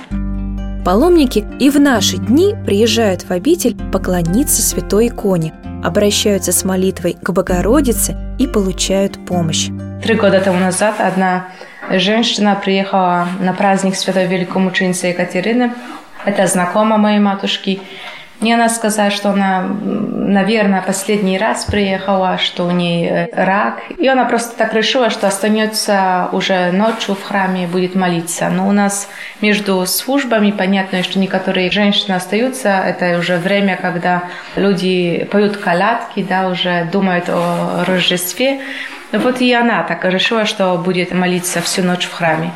Паломники 0.82 1.44
и 1.60 1.68
в 1.68 1.78
наши 1.78 2.16
дни 2.16 2.54
приезжают 2.64 3.22
в 3.22 3.30
обитель 3.30 3.76
поклониться 3.92 4.62
святой 4.62 5.08
иконе, 5.08 5.52
обращаются 5.84 6.52
с 6.52 6.64
молитвой 6.64 7.18
к 7.22 7.30
Богородице 7.32 8.16
и 8.38 8.46
получают 8.46 9.26
помощь. 9.26 9.68
Три 10.02 10.14
года 10.14 10.40
тому 10.40 10.58
назад 10.58 10.94
одна 11.00 11.48
женщина 11.90 12.58
приехала 12.62 13.28
на 13.40 13.52
праздник 13.52 13.94
святой 13.94 14.26
великомученицы 14.26 15.08
Екатерины. 15.08 15.72
Это 16.24 16.46
знакомая 16.46 16.98
моей 16.98 17.18
матушки. 17.18 17.80
Мне 18.40 18.56
она 18.56 18.68
сказала, 18.68 19.10
что 19.10 19.30
она, 19.30 19.62
наверное, 19.62 20.82
последний 20.82 21.38
раз 21.38 21.64
приехала, 21.64 22.36
что 22.36 22.64
у 22.66 22.72
нее 22.72 23.28
рак. 23.32 23.82
И 23.96 24.06
она 24.06 24.24
просто 24.24 24.56
так 24.56 24.74
решила, 24.74 25.08
что 25.08 25.28
останется 25.28 26.28
уже 26.32 26.72
ночью 26.72 27.14
в 27.14 27.22
храме 27.22 27.64
и 27.64 27.66
будет 27.66 27.94
молиться. 27.94 28.50
Но 28.50 28.68
у 28.68 28.72
нас 28.72 29.08
между 29.40 29.86
службами 29.86 30.50
понятно, 30.50 31.02
что 31.02 31.18
некоторые 31.18 31.70
женщины 31.70 32.14
остаются. 32.14 32.68
Это 32.68 33.18
уже 33.18 33.38
время, 33.38 33.78
когда 33.80 34.24
люди 34.56 35.26
поют 35.30 35.56
колядки, 35.56 36.22
да, 36.22 36.48
уже 36.48 36.88
думают 36.92 37.30
о 37.30 37.84
Рождестве. 37.86 38.60
Вот 39.12 39.40
и 39.40 39.54
она 39.54 39.84
так 39.84 40.04
решила, 40.04 40.44
что 40.44 40.76
будет 40.76 41.12
молиться 41.12 41.62
всю 41.62 41.82
ночь 41.82 42.04
в 42.04 42.12
храме. 42.12 42.50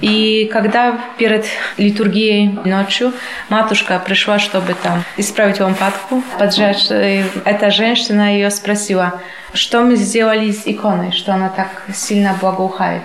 И 0.00 0.48
когда 0.52 0.98
перед 1.18 1.46
литургией 1.76 2.58
ночью 2.64 3.12
матушка 3.48 3.98
пришла, 3.98 4.38
чтобы 4.38 4.74
там 4.74 5.04
исправить 5.16 5.60
лампадку, 5.60 6.22
поджечь, 6.38 6.90
эта 6.90 7.70
женщина 7.70 8.34
ее 8.34 8.50
спросила, 8.50 9.20
что 9.52 9.82
мы 9.82 9.96
сделали 9.96 10.52
с 10.52 10.66
иконой, 10.66 11.12
что 11.12 11.34
она 11.34 11.48
так 11.48 11.82
сильно 11.92 12.36
благоухает. 12.40 13.02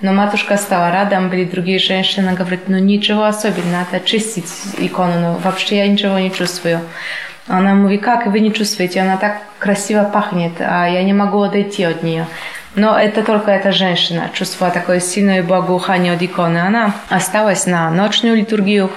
Но 0.00 0.12
матушка 0.12 0.56
стала 0.56 0.90
рада, 0.90 1.20
были 1.20 1.44
другие 1.44 1.78
женщины, 1.78 2.32
говорят, 2.32 2.68
ну 2.68 2.78
ничего 2.78 3.24
особенного, 3.24 3.86
это 3.90 4.04
чистить 4.04 4.50
икону, 4.78 5.20
но 5.20 5.32
вообще 5.34 5.76
я 5.76 5.86
ничего 5.86 6.18
не 6.18 6.32
чувствую. 6.32 6.80
Она 7.46 7.74
говорит, 7.74 8.02
как 8.02 8.26
вы 8.26 8.40
не 8.40 8.52
чувствуете, 8.52 9.00
она 9.00 9.16
так 9.16 9.42
красиво 9.58 10.04
пахнет, 10.04 10.52
а 10.58 10.86
я 10.86 11.04
не 11.04 11.12
могу 11.12 11.42
отойти 11.42 11.84
от 11.84 12.02
нее. 12.02 12.26
Но 12.74 12.98
это 12.98 13.22
только 13.22 13.50
эта 13.50 13.70
женщина 13.70 14.30
чувствовала 14.32 14.72
такое 14.72 14.98
сильное 15.00 15.42
благоухание 15.42 16.14
от 16.14 16.22
иконы. 16.22 16.58
Она 16.58 16.94
осталась 17.10 17.66
на 17.66 17.90
ночную 17.90 18.36
литургию, 18.36 18.90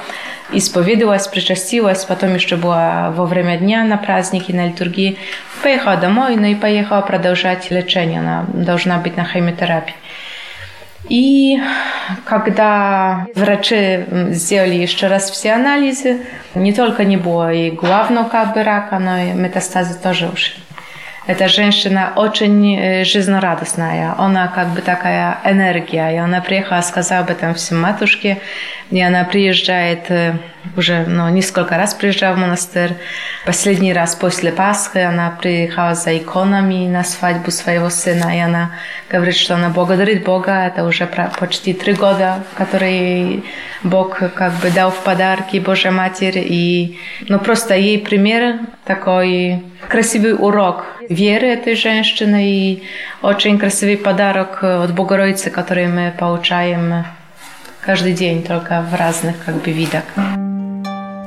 исповедовалась, 0.54 1.28
причастилась, 1.28 2.06
потом 2.06 2.36
еще 2.36 2.56
была 2.56 3.12
во 3.12 3.26
время 3.26 3.58
дня 3.58 3.84
на 3.84 3.98
празднике, 3.98 4.54
на 4.54 4.68
литургии. 4.68 5.18
Поехала 5.62 5.98
домой, 5.98 6.38
но 6.38 6.48
и 6.48 6.56
поехала 6.56 7.02
продолжать 7.02 7.70
лечение. 7.70 8.22
Она 8.22 8.46
должна 8.54 8.98
быть 8.98 9.18
на 9.18 9.26
химиотерапии. 9.26 9.96
И 11.10 11.62
когда 12.24 13.28
врачи 13.36 14.06
сделали 14.30 14.76
еще 14.76 15.08
раз 15.08 15.30
все 15.30 15.54
анализы, 15.54 16.22
не 16.56 16.74
только 16.74 17.04
не 17.04 17.18
было 17.18 17.54
и 17.54 17.72
главного 17.72 18.28
как 18.28 18.54
бы 18.54 18.64
рака, 18.64 19.00
но 19.00 19.18
и 19.18 19.34
метастазы 19.34 20.00
тоже 20.00 20.28
ушли. 20.28 20.56
Эта 21.28 21.48
женщина 21.48 22.14
очень 22.16 23.04
жизнерадостная, 23.04 24.14
она 24.16 24.48
как 24.48 24.70
бы 24.70 24.82
такая 24.82 25.40
энергия. 25.44 26.14
И 26.14 26.18
она 26.18 26.40
приехала, 26.40 26.82
сказала 26.82 27.22
об 27.22 27.32
этом 27.32 27.56
всем 27.56 27.82
матушке. 27.82 28.40
И 28.92 29.02
она 29.02 29.24
приезжает 29.24 30.12
уже 30.78 31.06
ну, 31.08 31.28
несколько 31.30 31.78
раз 31.78 31.96
приезжала 31.96 32.36
в 32.36 32.38
монастырь. 32.38 32.94
Последний 33.44 33.92
раз 33.92 34.14
после 34.16 34.52
Пасхи 34.52 35.00
она 35.00 35.32
приехала 35.32 35.96
за 35.96 36.16
иконами 36.16 36.88
на 36.88 37.04
свадьбу 37.04 37.50
своего 37.50 37.90
сына. 37.90 38.36
И 38.36 38.40
она 38.40 38.72
говорит, 39.10 39.36
что 39.36 39.56
она 39.56 39.70
благодарит 39.70 40.24
Бога. 40.24 40.66
Это 40.66 40.84
уже 40.84 41.08
почти 41.40 41.74
три 41.74 41.94
года, 41.94 42.44
которые 42.56 43.42
Бог 43.82 44.20
как 44.36 44.54
бы 44.60 44.70
дал 44.70 44.92
в 44.92 45.04
подарки 45.04 45.58
Божья 45.58 45.90
Матерь. 45.90 46.38
И 46.38 47.00
ну, 47.28 47.40
просто 47.40 47.76
ей 47.76 47.98
пример 47.98 48.60
такой 48.86 49.64
красивый 49.90 50.36
урок 50.36 50.86
веры 51.10 51.48
этой 51.48 51.76
женщины 51.76 52.50
и 52.50 52.84
очень 53.22 53.58
красивый 53.58 53.98
подарок 53.98 54.64
от 54.64 54.94
Богородицы, 54.94 55.50
который 55.50 55.88
мы 55.88 56.14
получаем 56.18 57.06
каждый 57.82 58.14
день, 58.14 58.44
только 58.44 58.82
в 58.82 58.96
разных 58.96 59.36
как 59.46 59.56
бы 59.56 59.72
видах. 59.72 60.04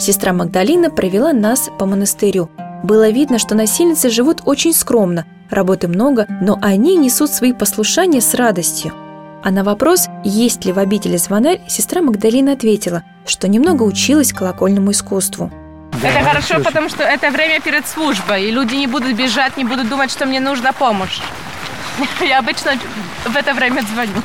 Сестра 0.01 0.33
Магдалина 0.33 0.91
провела 0.91 1.33
нас 1.33 1.71
по 1.79 1.87
монастырю. 1.87 2.51
Было 2.83 3.11
видно, 3.11 3.39
что 3.39 3.55
насильницы 3.55 4.11
живут 4.11 4.43
очень 4.45 4.73
скромно, 4.73 5.27
работы 5.51 5.89
много, 5.89 6.27
но 6.41 6.59
они 6.63 6.97
несут 6.97 7.31
свои 7.31 7.53
послушания 7.53 8.21
с 8.21 8.35
радостью. 8.35 8.93
А 9.43 9.51
на 9.51 9.65
вопрос, 9.65 10.09
есть 10.25 10.65
ли 10.65 10.73
в 10.73 10.79
обители 10.79 11.17
звонарь, 11.17 11.61
сестра 11.69 12.03
Магдалина 12.03 12.53
ответила, 12.53 13.05
что 13.27 13.49
немного 13.49 13.83
училась 13.85 14.33
колокольному 14.33 14.91
искусству. 14.91 15.51
Это 15.93 16.25
хорошо, 16.25 16.61
потому 16.61 16.89
что 16.89 17.03
это 17.03 17.31
время 17.31 17.61
перед 17.61 17.87
службой, 17.87 18.45
и 18.45 18.51
люди 18.51 18.75
не 18.75 18.87
будут 18.87 19.15
бежать, 19.15 19.57
не 19.57 19.65
будут 19.65 19.89
думать, 19.89 20.11
что 20.11 20.27
мне 20.27 20.41
нужна 20.41 20.73
помощь. 20.73 21.21
Я 22.21 22.39
обычно 22.39 22.73
в 23.25 23.37
это 23.37 23.55
время 23.55 23.83
звоню. 23.83 24.23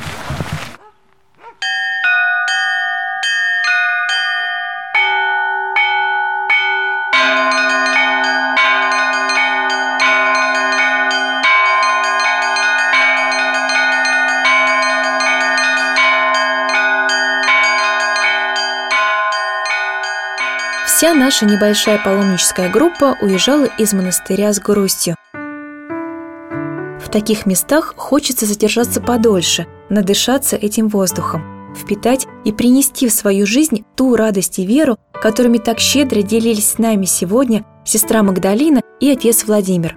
Наша 21.24 21.46
небольшая 21.46 21.98
паломническая 22.04 22.70
группа 22.70 23.16
уезжала 23.22 23.64
из 23.78 23.94
монастыря 23.94 24.52
с 24.52 24.60
грустью. 24.60 25.16
В 25.32 27.08
таких 27.10 27.46
местах 27.46 27.94
хочется 27.96 28.44
задержаться 28.44 29.00
подольше, 29.00 29.66
надышаться 29.88 30.56
этим 30.56 30.88
воздухом, 30.88 31.74
впитать 31.74 32.26
и 32.44 32.52
принести 32.52 33.08
в 33.08 33.12
свою 33.12 33.46
жизнь 33.46 33.86
ту 33.96 34.16
радость 34.16 34.58
и 34.58 34.66
веру, 34.66 34.98
которыми 35.14 35.56
так 35.56 35.78
щедро 35.78 36.20
делились 36.20 36.72
с 36.72 36.78
нами 36.78 37.06
сегодня 37.06 37.64
сестра 37.86 38.22
Магдалина 38.22 38.82
и 39.00 39.10
отец 39.10 39.46
Владимир. 39.46 39.96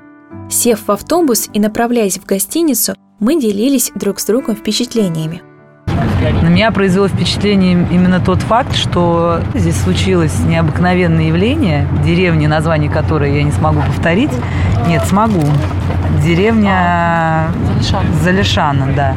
Сев 0.49 0.87
в 0.87 0.91
автобус 0.91 1.49
и 1.51 1.59
направляясь 1.59 2.19
в 2.19 2.25
гостиницу, 2.25 2.95
мы 3.19 3.37
делились 3.37 3.91
друг 3.95 4.21
с 4.21 4.25
другом 4.25 4.55
впечатлениями. 4.55 5.41
На 6.33 6.47
меня 6.47 6.71
произвело 6.71 7.07
впечатление 7.07 7.87
именно 7.91 8.19
тот 8.19 8.41
факт, 8.41 8.75
что 8.75 9.39
здесь 9.53 9.79
случилось 9.81 10.37
необыкновенное 10.45 11.25
явление, 11.25 11.87
деревни, 12.03 12.47
название 12.47 12.89
которой 12.89 13.35
я 13.35 13.43
не 13.43 13.51
смогу 13.51 13.81
повторить. 13.81 14.31
Нет, 14.87 15.03
смогу. 15.05 15.43
Деревня 16.23 17.47
Залишана, 18.23 18.87
да. 18.95 19.15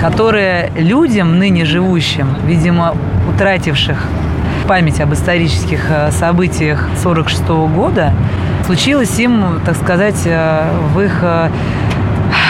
Которая 0.00 0.70
людям, 0.76 1.38
ныне 1.38 1.64
живущим, 1.64 2.28
видимо, 2.46 2.94
утративших 3.28 4.06
память 4.66 5.00
об 5.00 5.12
исторических 5.12 5.90
э, 5.90 6.10
событиях 6.12 6.84
1946 7.02 7.48
года, 7.74 8.12
случилось 8.66 9.18
им, 9.18 9.60
так 9.64 9.76
сказать, 9.76 10.22
э, 10.24 10.70
в 10.94 11.00
их 11.00 11.18
э, 11.22 11.50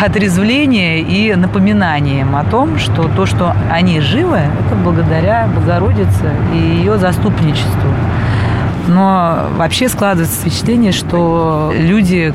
отрезвление 0.03 1.01
и 1.01 1.35
напоминанием 1.35 2.35
о 2.37 2.45
том, 2.45 2.79
что 2.79 3.09
то, 3.09 3.27
что 3.27 3.55
они 3.71 4.01
живы, 4.01 4.39
это 4.39 4.75
благодаря 4.83 5.49
Богородице 5.55 6.33
и 6.55 6.57
ее 6.57 6.99
заступничеству. 6.99 7.91
Но 8.89 9.49
вообще 9.57 9.89
складывается 9.89 10.41
впечатление, 10.41 10.93
что 10.93 11.73
люди 11.75 12.35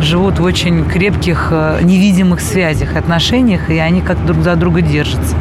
живут 0.00 0.38
в 0.38 0.44
очень 0.44 0.84
крепких 0.84 1.48
э, 1.50 1.80
невидимых 1.82 2.40
связях, 2.40 2.96
отношениях, 2.96 3.70
и 3.70 3.78
они 3.78 4.00
как 4.00 4.24
друг 4.24 4.42
за 4.42 4.56
друга 4.56 4.82
держатся. 4.82 5.34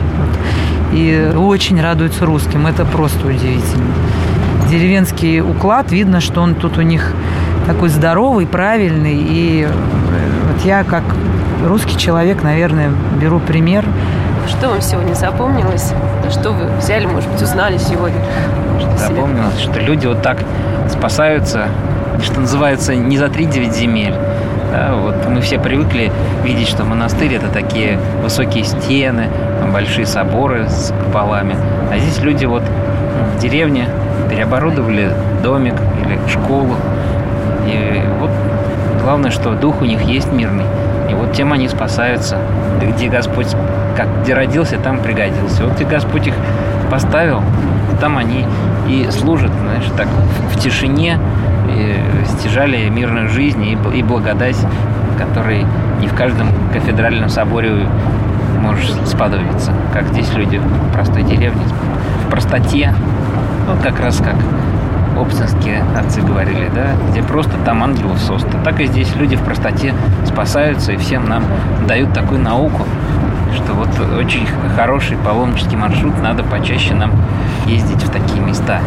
И 0.94 1.32
очень 1.36 1.82
радуются 1.82 2.26
русским. 2.26 2.68
Это 2.68 2.86
просто 2.86 3.28
удивительно. 3.28 3.86
Деревенский 4.70 5.42
уклад, 5.42 5.92
видно, 5.92 6.22
что 6.22 6.42
он 6.42 6.56
тут 6.56 6.78
у 6.78 6.82
них 6.82 7.14
такой 7.68 7.90
здоровый, 7.90 8.46
правильный. 8.46 9.18
И 9.20 9.68
вот 10.54 10.66
я 10.66 10.84
как 10.84 11.04
русский 11.66 11.98
человек, 11.98 12.44
наверное, 12.44 12.90
беру 13.20 13.40
пример. 13.40 13.86
Что 14.48 14.70
вам 14.70 14.82
сегодня 14.82 15.14
запомнилось? 15.14 15.94
Что 16.30 16.52
вы 16.52 16.66
взяли, 16.78 17.06
может 17.06 17.30
быть, 17.30 17.42
узнали 17.42 17.78
сегодня? 17.78 18.20
Запомнилось, 18.98 19.60
что 19.60 19.80
люди 19.80 20.08
вот 20.08 20.22
так 20.22 20.40
спасаются, 20.90 21.68
что 22.22 22.42
называется, 22.42 22.96
не 22.96 23.18
за 23.18 23.30
три 23.30 23.46
девять 23.46 23.74
земель. 23.74 24.14
Да, 24.72 24.96
вот 24.96 25.16
мы 25.30 25.42
все 25.42 25.60
привыкли 25.60 26.12
видеть, 26.44 26.68
что 26.68 26.84
монастырь 26.84 27.34
это 27.36 27.48
такие 27.48 28.00
высокие 28.22 28.64
стены, 28.64 29.28
большие 29.72 30.06
соборы 30.06 30.68
с 30.68 30.92
куполами. 31.06 31.56
А 31.92 31.98
здесь 31.98 32.20
люди 32.20 32.46
вот 32.46 32.64
в 33.36 33.40
деревне 33.40 33.88
переоборудовали 34.30 35.12
домик 35.44 35.76
или 36.04 36.20
школу. 36.28 36.76
И 37.68 38.02
вот 38.20 38.32
главное, 39.04 39.32
что 39.32 39.54
дух 39.54 39.82
у 39.82 39.86
них 39.86 40.02
есть 40.02 40.32
мирный. 40.32 40.66
И 41.10 41.14
вот 41.14 41.34
тем 41.34 41.54
они 41.54 41.68
спасаются. 41.68 42.38
Где 42.82 43.10
Господь, 43.10 43.56
как 43.96 44.08
где 44.24 44.34
родился, 44.34 44.78
там 44.78 45.00
пригодился. 45.00 45.66
Вот 45.66 45.76
где 45.76 45.86
Господь 45.86 46.28
их 46.28 46.34
поставил, 46.90 47.42
там 48.00 48.18
они 48.18 48.46
и 48.88 49.08
служат, 49.12 49.52
знаешь, 49.62 49.86
так 49.96 50.08
в 50.52 50.60
тишине, 50.60 51.20
и 51.70 51.96
стяжали 52.38 52.90
мирную 52.90 53.30
жизнь 53.30 53.64
и, 53.64 53.78
и 53.98 54.04
благодать, 54.04 54.58
которой 55.18 55.66
не 56.00 56.08
в 56.08 56.14
каждом 56.14 56.48
кафедральном 56.74 57.30
соборе 57.30 57.88
можешь 58.60 58.92
сподобиться, 59.06 59.72
как 59.94 60.08
здесь 60.08 60.34
люди 60.36 60.58
в 60.58 60.94
простой 60.94 61.24
деревне, 61.24 61.64
в 62.26 62.30
простоте, 62.30 62.94
ну, 63.68 63.82
как 63.82 64.00
раз 64.00 64.18
как 64.18 64.36
обстинские 65.18 65.84
отцы 65.98 66.22
говорили, 66.22 66.70
да, 66.74 66.96
где 67.10 67.24
просто 67.24 67.52
там 67.66 67.84
ангелов 67.84 68.20
соста. 68.20 68.58
Так 68.64 68.80
и 68.80 68.88
здесь 68.88 69.16
люди 69.16 69.36
в 69.36 69.44
простоте 69.44 69.94
спасаются 70.26 70.92
и 70.92 70.98
всем 70.98 71.28
нам 71.28 71.44
дают 71.88 72.14
такую 72.14 72.42
науку, 72.42 72.86
что 73.54 73.74
вот 73.74 73.90
очень 74.18 74.48
хороший 74.76 75.18
паломнический 75.18 75.76
маршрут, 75.76 76.14
надо 76.22 76.44
почаще 76.44 76.94
нам 76.94 77.12
ездить 77.66 78.04
в 78.04 78.10
такие 78.12 78.40
места. 78.40 78.82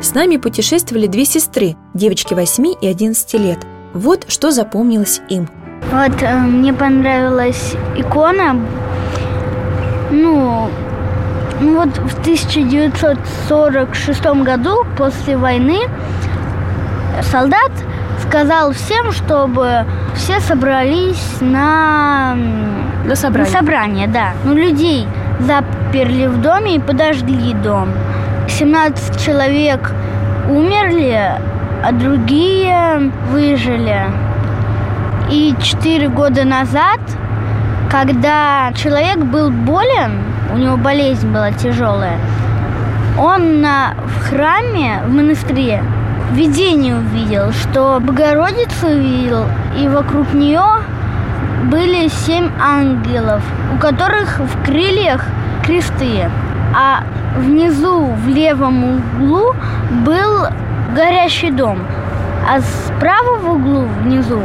С 0.00 0.14
нами 0.14 0.36
путешествовали 0.36 1.06
две 1.06 1.24
сестры, 1.24 1.74
девочки 1.94 2.34
8 2.34 2.74
и 2.80 2.86
11 2.86 3.34
лет. 3.34 3.58
Вот 3.92 4.26
что 4.28 4.50
запомнилось 4.50 5.20
им. 5.28 5.48
Вот 5.90 6.22
э, 6.22 6.38
мне 6.40 6.72
понравилась 6.72 7.74
икона. 7.96 8.56
Ну, 10.10 10.70
ну 11.60 11.76
вот 11.76 11.96
в 11.96 12.18
1946 12.20 14.24
году 14.42 14.84
после 14.96 15.36
войны 15.36 15.88
солдат 17.22 17.70
сказал 18.22 18.72
всем, 18.72 19.12
чтобы 19.12 19.84
все 20.14 20.40
собрались 20.40 21.40
на, 21.40 22.36
на 23.04 23.16
собрание. 23.16 23.52
На 23.52 23.58
собрание, 23.58 24.08
да. 24.08 24.30
Ну, 24.44 24.54
людей 24.54 25.06
заперли 25.40 26.26
в 26.26 26.40
доме 26.40 26.76
и 26.76 26.78
подожгли 26.78 27.54
дом. 27.54 27.90
17 28.48 29.24
человек 29.24 29.92
умерли, 30.48 31.32
а 31.84 31.92
другие 31.92 33.10
выжили. 33.30 34.06
И 35.30 35.54
4 35.60 36.08
года 36.08 36.44
назад, 36.44 37.00
когда 37.90 38.72
человек 38.74 39.18
был 39.18 39.50
болен, 39.50 40.22
у 40.52 40.58
него 40.58 40.76
болезнь 40.76 41.30
была 41.30 41.52
тяжелая, 41.52 42.18
он 43.18 43.60
на, 43.60 43.94
в 44.04 44.28
храме, 44.28 45.00
в 45.06 45.10
монастыре, 45.12 45.82
видение 46.32 46.96
увидел, 46.96 47.52
что 47.52 47.98
Богородицу 48.00 48.88
увидел, 48.88 49.44
и 49.80 49.88
вокруг 49.88 50.34
нее 50.34 50.62
были 51.64 52.08
семь 52.08 52.50
ангелов, 52.60 53.42
у 53.74 53.78
которых 53.78 54.38
в 54.40 54.64
крыльях 54.64 55.24
кресты. 55.64 56.30
А 56.74 57.04
внизу, 57.38 58.04
в 58.04 58.28
левом 58.28 58.98
углу, 59.18 59.54
был 60.04 60.46
горящий 60.94 61.50
дом. 61.50 61.78
А 62.48 62.60
справа 62.60 63.38
в 63.38 63.50
углу, 63.50 63.86
внизу, 64.02 64.42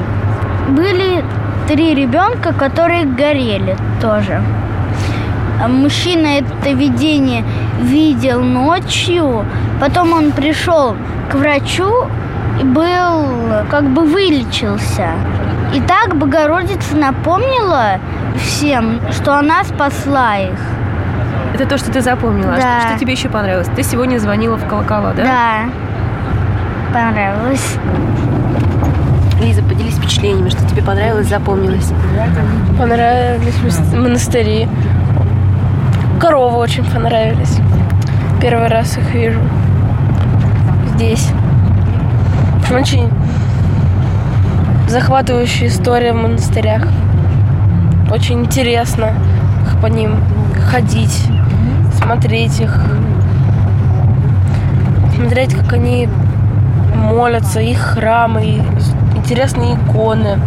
были 0.70 1.24
три 1.68 1.94
ребенка, 1.94 2.54
которые 2.54 3.06
горели 3.06 3.76
тоже. 4.02 4.42
Мужчина 5.68 6.40
это 6.40 6.72
видение 6.72 7.44
видел 7.82 8.42
ночью, 8.42 9.46
потом 9.80 10.14
он 10.14 10.32
пришел 10.32 10.96
к 11.30 11.36
врачу 11.36 12.06
и 12.60 12.64
был, 12.64 13.66
как 13.70 13.86
бы 13.90 14.04
вылечился. 14.04 15.10
И 15.74 15.80
так 15.82 16.16
Богородица 16.16 16.96
напомнила 16.96 18.00
всем, 18.38 19.00
что 19.12 19.38
она 19.38 19.64
спасла 19.64 20.38
их. 20.38 20.60
Это 21.54 21.66
то, 21.66 21.78
что 21.78 21.92
ты 21.92 22.02
запомнила. 22.02 22.56
Да. 22.58 22.78
А 22.78 22.80
что, 22.80 22.90
что 22.90 23.00
тебе 23.00 23.14
еще 23.14 23.30
понравилось? 23.30 23.68
Ты 23.76 23.84
сегодня 23.84 24.18
звонила 24.20 24.58
в 24.58 24.68
колокола, 24.68 25.14
да? 25.14 25.24
Да. 25.24 25.70
Понравилось. 26.94 27.78
Лиза, 29.42 29.64
поделись 29.64 29.96
впечатлениями, 29.96 30.50
что 30.50 30.68
тебе 30.68 30.84
понравилось, 30.84 31.28
запомнилось. 31.28 31.92
Понравились 32.78 33.56
монастыри. 33.94 34.68
Коровы 36.22 36.60
очень 36.60 36.86
понравились. 36.86 37.58
Первый 38.40 38.68
раз 38.68 38.96
их 38.96 39.12
вижу. 39.12 39.40
Здесь. 40.94 41.32
Очень 42.72 43.10
захватывающая 44.88 45.68
история 45.68 46.14
в 46.14 46.18
монастырях. 46.18 46.84
Очень 48.12 48.42
интересно 48.42 49.16
по 49.82 49.88
ним 49.88 50.18
ходить, 50.70 51.26
смотреть 51.98 52.60
их. 52.60 52.80
посмотреть, 55.08 55.56
как 55.56 55.74
они 55.74 56.08
молятся, 56.94 57.62
их 57.62 57.80
храмы, 57.80 58.64
интересные 59.16 59.74
иконы. 59.74 60.40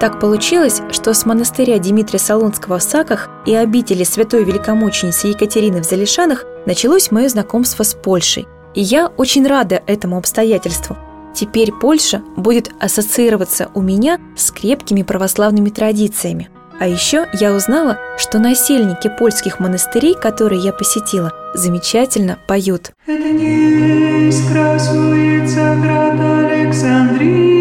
Так 0.00 0.20
получилось, 0.20 0.80
что 0.92 1.12
с 1.12 1.26
монастыря 1.26 1.78
Дмитрия 1.78 2.20
Солунского 2.20 2.78
в 2.78 2.82
Саках 2.82 3.28
и 3.46 3.54
обители 3.54 4.04
святой 4.04 4.44
великомученицы 4.44 5.28
Екатерины 5.28 5.82
в 5.82 5.84
Залишанах 5.84 6.44
началось 6.66 7.10
мое 7.10 7.28
знакомство 7.28 7.82
с 7.82 7.94
Польшей. 7.94 8.46
И 8.74 8.80
я 8.80 9.08
очень 9.08 9.46
рада 9.46 9.82
этому 9.86 10.16
обстоятельству. 10.16 10.96
Теперь 11.34 11.72
Польша 11.72 12.22
будет 12.36 12.70
ассоциироваться 12.78 13.70
у 13.74 13.82
меня 13.82 14.20
с 14.36 14.52
крепкими 14.52 15.02
православными 15.02 15.70
традициями. 15.70 16.48
А 16.78 16.86
еще 16.86 17.26
я 17.32 17.52
узнала, 17.52 17.98
что 18.18 18.38
насельники 18.38 19.10
польских 19.18 19.58
монастырей, 19.58 20.14
которые 20.14 20.62
я 20.62 20.72
посетила, 20.72 21.32
замечательно 21.54 22.38
поют. 22.46 22.92
Днесь 23.06 24.40
красуется 24.48 25.76
град 25.82 26.20
Александрия, 26.20 27.57